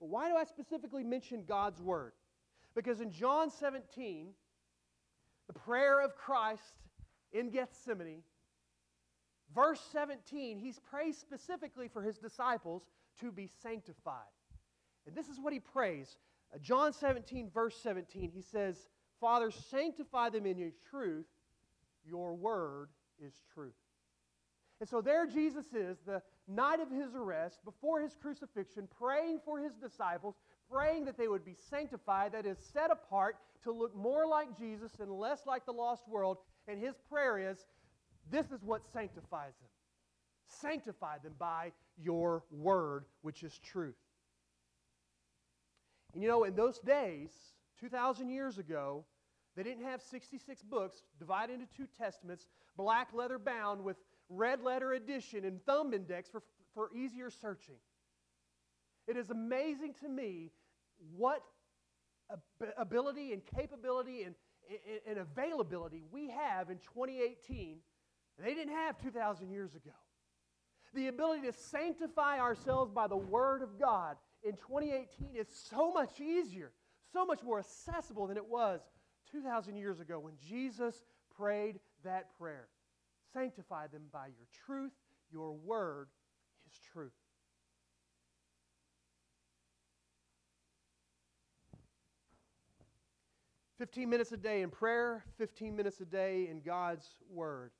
But 0.01 0.09
why 0.09 0.31
do 0.31 0.37
I 0.37 0.45
specifically 0.45 1.05
mention 1.05 1.45
God's 1.47 1.83
Word? 1.83 2.13
Because 2.75 3.03
in 3.03 3.13
John 3.13 3.51
17, 3.51 4.29
the 5.47 5.53
prayer 5.53 6.01
of 6.01 6.17
Christ 6.17 6.63
in 7.33 7.51
Gethsemane, 7.51 8.23
verse 9.55 9.81
17, 9.93 10.59
he's 10.59 10.79
prays 10.79 11.19
specifically 11.19 11.89
for 11.89 12.01
his 12.01 12.17
disciples 12.17 12.83
to 13.21 13.31
be 13.31 13.51
sanctified. 13.63 14.15
And 15.07 15.15
this 15.15 15.29
is 15.29 15.39
what 15.39 15.53
he 15.53 15.61
prays 15.61 16.17
John 16.61 16.93
17, 16.93 17.51
verse 17.53 17.77
17, 17.83 18.31
he 18.35 18.43
says, 18.43 18.89
Father, 19.21 19.51
sanctify 19.51 20.31
them 20.31 20.47
in 20.47 20.59
your 20.59 20.73
truth. 20.91 21.27
Your 22.05 22.35
word 22.35 22.89
is 23.25 23.35
truth. 23.55 23.75
And 24.81 24.89
so 24.89 25.01
there 25.03 25.27
Jesus 25.27 25.67
is, 25.75 25.99
the 26.07 26.23
night 26.49 26.81
of 26.81 26.91
his 26.91 27.15
arrest, 27.15 27.61
before 27.65 28.01
his 28.01 28.17
crucifixion, 28.21 28.89
praying 28.99 29.41
for 29.45 29.61
his 29.61 29.75
disciples, 29.75 30.37
praying 30.71 31.05
that 31.05 31.19
they 31.19 31.29
would 31.29 31.45
be 31.45 31.55
sanctified, 31.69 32.33
that 32.33 32.47
is, 32.47 32.57
set 32.73 32.91
apart 32.91 33.37
to 33.65 33.73
look 33.73 33.95
more 33.95 34.27
like 34.27 34.59
Jesus 34.59 34.93
and 34.99 35.11
less 35.11 35.41
like 35.47 35.67
the 35.67 35.73
lost 35.73 36.09
world. 36.09 36.39
And 36.67 36.81
his 36.81 36.95
prayer 37.11 37.51
is, 37.51 37.67
This 38.31 38.47
is 38.47 38.63
what 38.65 38.91
sanctifies 38.91 39.53
them. 39.61 39.69
Sanctify 40.47 41.19
them 41.19 41.35
by 41.39 41.73
your 42.03 42.43
word, 42.51 43.05
which 43.21 43.43
is 43.43 43.59
truth. 43.59 43.97
And 46.15 46.23
you 46.23 46.29
know, 46.29 46.45
in 46.45 46.55
those 46.55 46.79
days, 46.79 47.31
2,000 47.81 48.29
years 48.29 48.59
ago, 48.59 49.05
they 49.57 49.63
didn't 49.63 49.85
have 49.85 50.01
66 50.03 50.63
books 50.63 51.03
divided 51.19 51.55
into 51.55 51.67
two 51.77 51.87
testaments, 51.99 52.47
black 52.77 53.09
leather 53.13 53.39
bound 53.39 53.83
with 53.83 53.97
red 54.29 54.63
letter 54.63 54.93
edition 54.93 55.45
and 55.45 55.65
thumb 55.65 55.93
index 55.93 56.29
for, 56.29 56.43
for 56.75 56.91
easier 56.95 57.31
searching. 57.31 57.77
It 59.07 59.17
is 59.17 59.31
amazing 59.31 59.95
to 60.03 60.09
me 60.09 60.53
what 61.17 61.43
ability 62.79 63.33
and 63.33 63.43
capability 63.45 64.23
and, 64.23 64.35
and, 64.69 65.01
and 65.07 65.19
availability 65.19 66.03
we 66.13 66.31
have 66.31 66.71
in 66.71 66.79
2018 66.79 67.79
they 68.43 68.55
didn't 68.55 68.75
have 68.75 68.99
2,000 68.99 69.51
years 69.51 69.75
ago. 69.75 69.95
The 70.95 71.09
ability 71.09 71.43
to 71.43 71.53
sanctify 71.53 72.41
ourselves 72.41 72.91
by 72.91 73.07
the 73.07 73.17
Word 73.17 73.63
of 73.63 73.79
God 73.79 74.17
in 74.43 74.53
2018 74.53 75.37
is 75.37 75.49
so 75.49 75.93
much 75.93 76.21
easier, 76.21 76.73
so 77.13 77.25
much 77.25 77.43
more 77.43 77.59
accessible 77.59 78.27
than 78.27 78.37
it 78.37 78.47
was 78.47 78.81
2,000 79.31 79.77
years 79.77 80.01
ago 80.01 80.19
when 80.19 80.35
Jesus 80.49 81.05
prayed 81.37 81.81
that 82.05 82.37
prayer. 82.39 82.69
Sanctify 83.33 83.89
them 83.89 84.03
by 84.13 84.27
your 84.27 84.47
truth. 84.67 84.93
Your 85.33 85.53
Word 85.53 86.09
is 86.67 86.79
truth. 86.93 87.13
Fifteen 93.79 94.11
minutes 94.11 94.33
a 94.33 94.37
day 94.37 94.61
in 94.61 94.69
prayer, 94.69 95.25
15 95.39 95.75
minutes 95.75 96.01
a 96.01 96.05
day 96.05 96.49
in 96.51 96.61
God's 96.61 97.07
Word. 97.33 97.71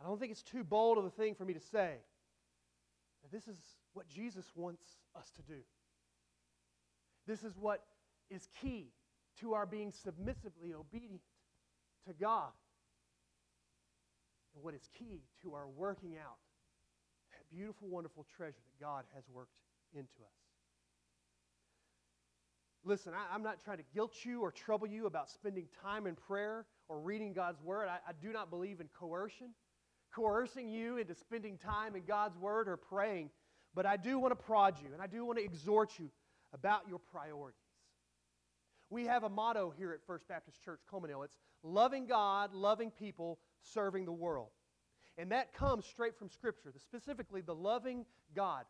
I 0.00 0.06
don't 0.06 0.20
think 0.20 0.30
it's 0.30 0.44
too 0.44 0.62
bold 0.62 0.96
of 0.96 1.04
a 1.04 1.10
thing 1.10 1.34
for 1.34 1.44
me 1.44 1.54
to 1.54 1.60
say 1.60 1.96
that 3.22 3.32
this 3.32 3.48
is 3.48 3.56
what 3.92 4.06
Jesus 4.06 4.46
wants 4.54 4.84
us 5.16 5.30
to 5.36 5.42
do. 5.42 5.60
This 7.26 7.44
is 7.44 7.56
what 7.58 7.82
is 8.30 8.48
key 8.60 8.92
to 9.40 9.54
our 9.54 9.66
being 9.66 9.92
submissively 9.92 10.74
obedient 10.74 11.20
to 12.06 12.14
God. 12.14 12.50
And 14.54 14.64
what 14.64 14.74
is 14.74 14.88
key 14.98 15.22
to 15.42 15.54
our 15.54 15.68
working 15.68 16.16
out 16.16 16.38
that 17.32 17.56
beautiful, 17.56 17.88
wonderful 17.88 18.26
treasure 18.36 18.58
that 18.64 18.84
God 18.84 19.04
has 19.14 19.24
worked 19.32 19.54
into 19.94 20.08
us. 20.22 20.40
Listen, 22.82 23.12
I, 23.14 23.34
am 23.34 23.42
not 23.42 23.62
trying 23.62 23.76
to 23.76 23.84
guilt 23.94 24.14
you 24.24 24.40
or 24.40 24.50
trouble 24.50 24.86
you 24.86 25.06
about 25.06 25.30
spending 25.30 25.66
time 25.82 26.06
in 26.06 26.14
prayer 26.16 26.66
or 26.88 26.98
reading 26.98 27.32
God's 27.32 27.62
Word. 27.62 27.88
I, 27.88 27.98
I 28.08 28.12
do 28.20 28.32
not 28.32 28.50
believe 28.50 28.80
in 28.80 28.88
coercion 28.98 29.50
coercing 30.14 30.68
you 30.68 30.98
into 30.98 31.14
spending 31.14 31.58
time 31.58 31.94
in 31.94 32.02
God's 32.06 32.36
Word 32.36 32.68
or 32.68 32.76
praying, 32.76 33.30
but 33.74 33.86
I 33.86 33.96
do 33.96 34.18
want 34.18 34.32
to 34.32 34.36
prod 34.36 34.76
you 34.82 34.88
and 34.92 35.00
I 35.00 35.06
do 35.06 35.24
want 35.24 35.38
to 35.38 35.44
exhort 35.44 35.98
you 35.98 36.10
about 36.52 36.82
your 36.88 36.98
priorities. 36.98 37.60
We 38.88 39.06
have 39.06 39.22
a 39.22 39.28
motto 39.28 39.72
here 39.76 39.92
at 39.92 40.00
First 40.06 40.26
Baptist 40.26 40.62
Church 40.64 40.80
Coleman 40.90 41.12
It's 41.24 41.38
loving 41.62 42.06
God, 42.06 42.54
loving 42.54 42.90
people, 42.90 43.38
serving 43.62 44.04
the 44.04 44.12
world. 44.12 44.48
And 45.16 45.30
that 45.32 45.52
comes 45.52 45.84
straight 45.84 46.18
from 46.18 46.30
Scripture, 46.30 46.72
specifically 46.78 47.40
the 47.40 47.54
loving 47.54 48.04
God. 48.34 48.64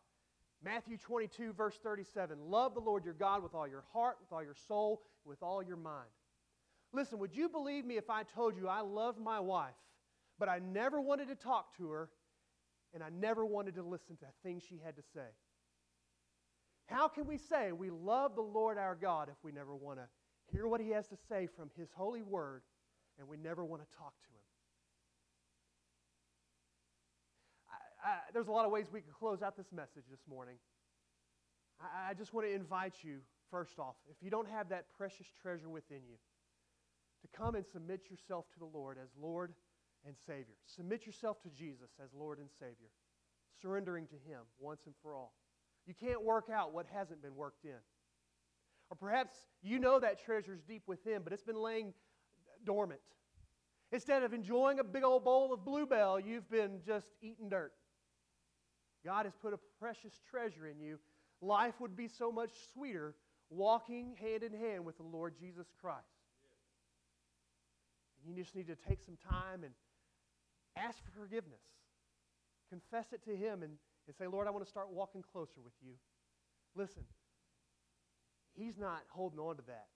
Matthew 0.63 0.97
22, 0.97 1.53
verse 1.53 1.79
37 1.81 2.37
Love 2.39 2.73
the 2.75 2.81
Lord 2.81 3.03
your 3.03 3.15
God 3.15 3.41
with 3.41 3.55
all 3.55 3.67
your 3.67 3.83
heart, 3.93 4.17
with 4.21 4.31
all 4.31 4.43
your 4.43 4.55
soul, 4.67 5.01
with 5.25 5.41
all 5.41 5.63
your 5.63 5.77
mind. 5.77 6.09
Listen, 6.93 7.19
would 7.19 7.33
you 7.33 7.49
believe 7.49 7.85
me 7.85 7.97
if 7.97 8.09
I 8.09 8.23
told 8.23 8.55
you 8.57 8.67
I 8.67 8.81
love 8.81 9.17
my 9.17 9.39
wife 9.39 9.73
but 10.41 10.49
I 10.49 10.57
never 10.57 10.99
wanted 10.99 11.27
to 11.27 11.35
talk 11.35 11.77
to 11.77 11.91
her, 11.91 12.09
and 12.95 13.03
I 13.03 13.09
never 13.09 13.45
wanted 13.45 13.75
to 13.75 13.83
listen 13.83 14.17
to 14.17 14.25
things 14.41 14.63
she 14.67 14.81
had 14.83 14.95
to 14.95 15.03
say. 15.13 15.27
How 16.91 17.07
can 17.07 17.25
we 17.25 17.37
say 17.37 17.71
we 17.71 17.89
love 17.89 18.35
the 18.35 18.41
Lord 18.41 18.77
our 18.77 18.95
God 18.95 19.29
if 19.29 19.37
we 19.43 19.51
never 19.51 19.73
want 19.73 19.99
to 19.99 20.05
hear 20.51 20.67
what 20.67 20.81
He 20.81 20.89
has 20.89 21.07
to 21.07 21.15
say 21.29 21.47
from 21.55 21.71
His 21.77 21.89
holy 21.95 22.21
word 22.21 22.63
and 23.17 23.27
we 23.27 23.37
never 23.37 23.63
want 23.63 23.81
to 23.81 23.97
talk 23.97 24.13
to 24.23 24.29
Him? 24.29 24.43
I, 28.03 28.09
I, 28.09 28.15
there's 28.33 28.49
a 28.49 28.51
lot 28.51 28.65
of 28.65 28.71
ways 28.71 28.87
we 28.91 28.99
can 28.99 29.13
close 29.17 29.41
out 29.41 29.55
this 29.55 29.71
message 29.73 30.03
this 30.11 30.19
morning. 30.29 30.55
I, 31.79 32.11
I 32.11 32.13
just 32.13 32.33
want 32.33 32.45
to 32.45 32.53
invite 32.53 32.95
you, 33.03 33.19
first 33.49 33.79
off, 33.79 33.95
if 34.09 34.17
you 34.21 34.29
don't 34.29 34.49
have 34.49 34.67
that 34.69 34.85
precious 34.97 35.27
treasure 35.41 35.69
within 35.69 36.01
you, 36.05 36.17
to 37.21 37.27
come 37.37 37.55
and 37.55 37.65
submit 37.65 38.01
yourself 38.09 38.45
to 38.53 38.59
the 38.59 38.65
Lord 38.65 38.97
as 39.01 39.09
Lord 39.21 39.53
and 40.05 40.15
Savior. 40.27 40.55
Submit 40.65 41.05
yourself 41.05 41.41
to 41.43 41.49
Jesus 41.49 41.91
as 42.03 42.09
Lord 42.13 42.39
and 42.39 42.49
Savior, 42.59 42.89
surrendering 43.61 44.07
to 44.07 44.15
Him 44.15 44.41
once 44.59 44.81
and 44.87 44.95
for 45.01 45.15
all. 45.15 45.33
You 45.85 45.93
can't 45.93 46.23
work 46.23 46.49
out 46.53 46.73
what 46.73 46.85
hasn't 46.93 47.21
been 47.21 47.35
worked 47.35 47.65
in. 47.65 47.79
Or 48.89 48.95
perhaps 48.95 49.35
you 49.61 49.79
know 49.79 49.99
that 49.99 50.23
treasure 50.23 50.53
is 50.53 50.61
deep 50.61 50.83
within, 50.87 51.21
but 51.23 51.33
it's 51.33 51.43
been 51.43 51.61
laying 51.61 51.93
dormant. 52.65 53.01
Instead 53.91 54.23
of 54.23 54.33
enjoying 54.33 54.79
a 54.79 54.83
big 54.83 55.03
old 55.03 55.23
bowl 55.23 55.53
of 55.53 55.65
Blue 55.65 55.85
Bell, 55.85 56.19
you've 56.19 56.49
been 56.49 56.79
just 56.85 57.07
eating 57.21 57.49
dirt. 57.49 57.73
God 59.03 59.25
has 59.25 59.33
put 59.41 59.53
a 59.53 59.59
precious 59.79 60.19
treasure 60.29 60.67
in 60.67 60.79
you. 60.79 60.99
Life 61.41 61.75
would 61.79 61.95
be 61.95 62.07
so 62.07 62.31
much 62.31 62.51
sweeter 62.73 63.15
walking 63.49 64.15
hand 64.19 64.43
in 64.43 64.53
hand 64.53 64.85
with 64.85 64.97
the 64.97 65.03
Lord 65.03 65.33
Jesus 65.39 65.67
Christ. 65.81 66.05
And 68.25 68.35
you 68.35 68.43
just 68.43 68.55
need 68.55 68.67
to 68.67 68.75
take 68.75 69.01
some 69.01 69.17
time 69.17 69.63
and 69.63 69.73
Ask 70.77 71.03
for 71.03 71.11
forgiveness. 71.11 71.61
Confess 72.69 73.11
it 73.11 73.23
to 73.25 73.35
Him 73.35 73.63
and, 73.63 73.73
and 74.07 74.15
say, 74.15 74.27
Lord, 74.27 74.47
I 74.47 74.51
want 74.51 74.63
to 74.65 74.69
start 74.69 74.91
walking 74.91 75.23
closer 75.31 75.61
with 75.63 75.73
you. 75.81 75.93
Listen, 76.75 77.03
He's 78.53 78.77
not 78.77 79.01
holding 79.09 79.39
on 79.39 79.55
to 79.57 79.63
that. 79.67 79.87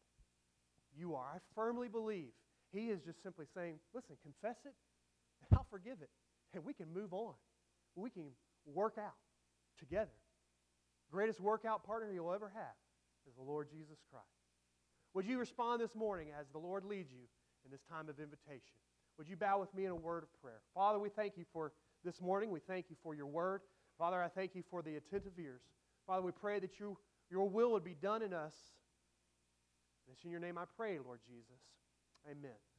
You 0.97 1.15
are. 1.15 1.27
I 1.35 1.39
firmly 1.53 1.87
believe 1.87 2.31
He 2.71 2.89
is 2.89 3.01
just 3.01 3.21
simply 3.21 3.45
saying, 3.53 3.79
listen, 3.93 4.15
confess 4.23 4.57
it, 4.65 4.73
and 5.41 5.57
I'll 5.57 5.67
forgive 5.69 6.01
it. 6.01 6.09
And 6.53 6.63
we 6.63 6.73
can 6.73 6.93
move 6.93 7.13
on. 7.13 7.33
We 7.95 8.09
can 8.09 8.27
work 8.65 8.97
out 8.97 9.15
together. 9.77 10.15
Greatest 11.11 11.39
workout 11.39 11.85
partner 11.85 12.11
you'll 12.11 12.33
ever 12.33 12.51
have 12.53 12.75
is 13.27 13.35
the 13.35 13.43
Lord 13.43 13.69
Jesus 13.69 13.97
Christ. 14.09 14.25
Would 15.13 15.25
you 15.25 15.37
respond 15.37 15.81
this 15.81 15.95
morning 15.95 16.27
as 16.37 16.47
the 16.51 16.59
Lord 16.59 16.83
leads 16.83 17.11
you 17.11 17.27
in 17.63 17.71
this 17.71 17.81
time 17.89 18.09
of 18.09 18.19
invitation? 18.19 18.75
Would 19.17 19.29
you 19.29 19.37
bow 19.37 19.59
with 19.59 19.73
me 19.73 19.85
in 19.85 19.91
a 19.91 19.95
word 19.95 20.23
of 20.23 20.41
prayer? 20.41 20.59
Father, 20.73 20.99
we 20.99 21.09
thank 21.09 21.37
you 21.37 21.45
for 21.53 21.71
this 22.03 22.21
morning. 22.21 22.51
We 22.51 22.59
thank 22.59 22.87
you 22.89 22.95
for 23.01 23.15
your 23.15 23.27
word. 23.27 23.61
Father, 23.97 24.21
I 24.21 24.27
thank 24.27 24.55
you 24.55 24.63
for 24.69 24.81
the 24.81 24.95
attentive 24.95 25.33
ears. 25.39 25.61
Father, 26.05 26.21
we 26.21 26.31
pray 26.31 26.59
that 26.59 26.79
you, 26.79 26.97
your 27.31 27.49
will 27.49 27.71
would 27.71 27.83
be 27.83 27.95
done 27.95 28.21
in 28.21 28.33
us. 28.33 28.53
And 30.05 30.15
it's 30.15 30.23
in 30.23 30.31
your 30.31 30.39
name 30.39 30.57
I 30.57 30.65
pray, 30.77 30.99
Lord 30.99 31.19
Jesus. 31.27 31.61
Amen. 32.29 32.74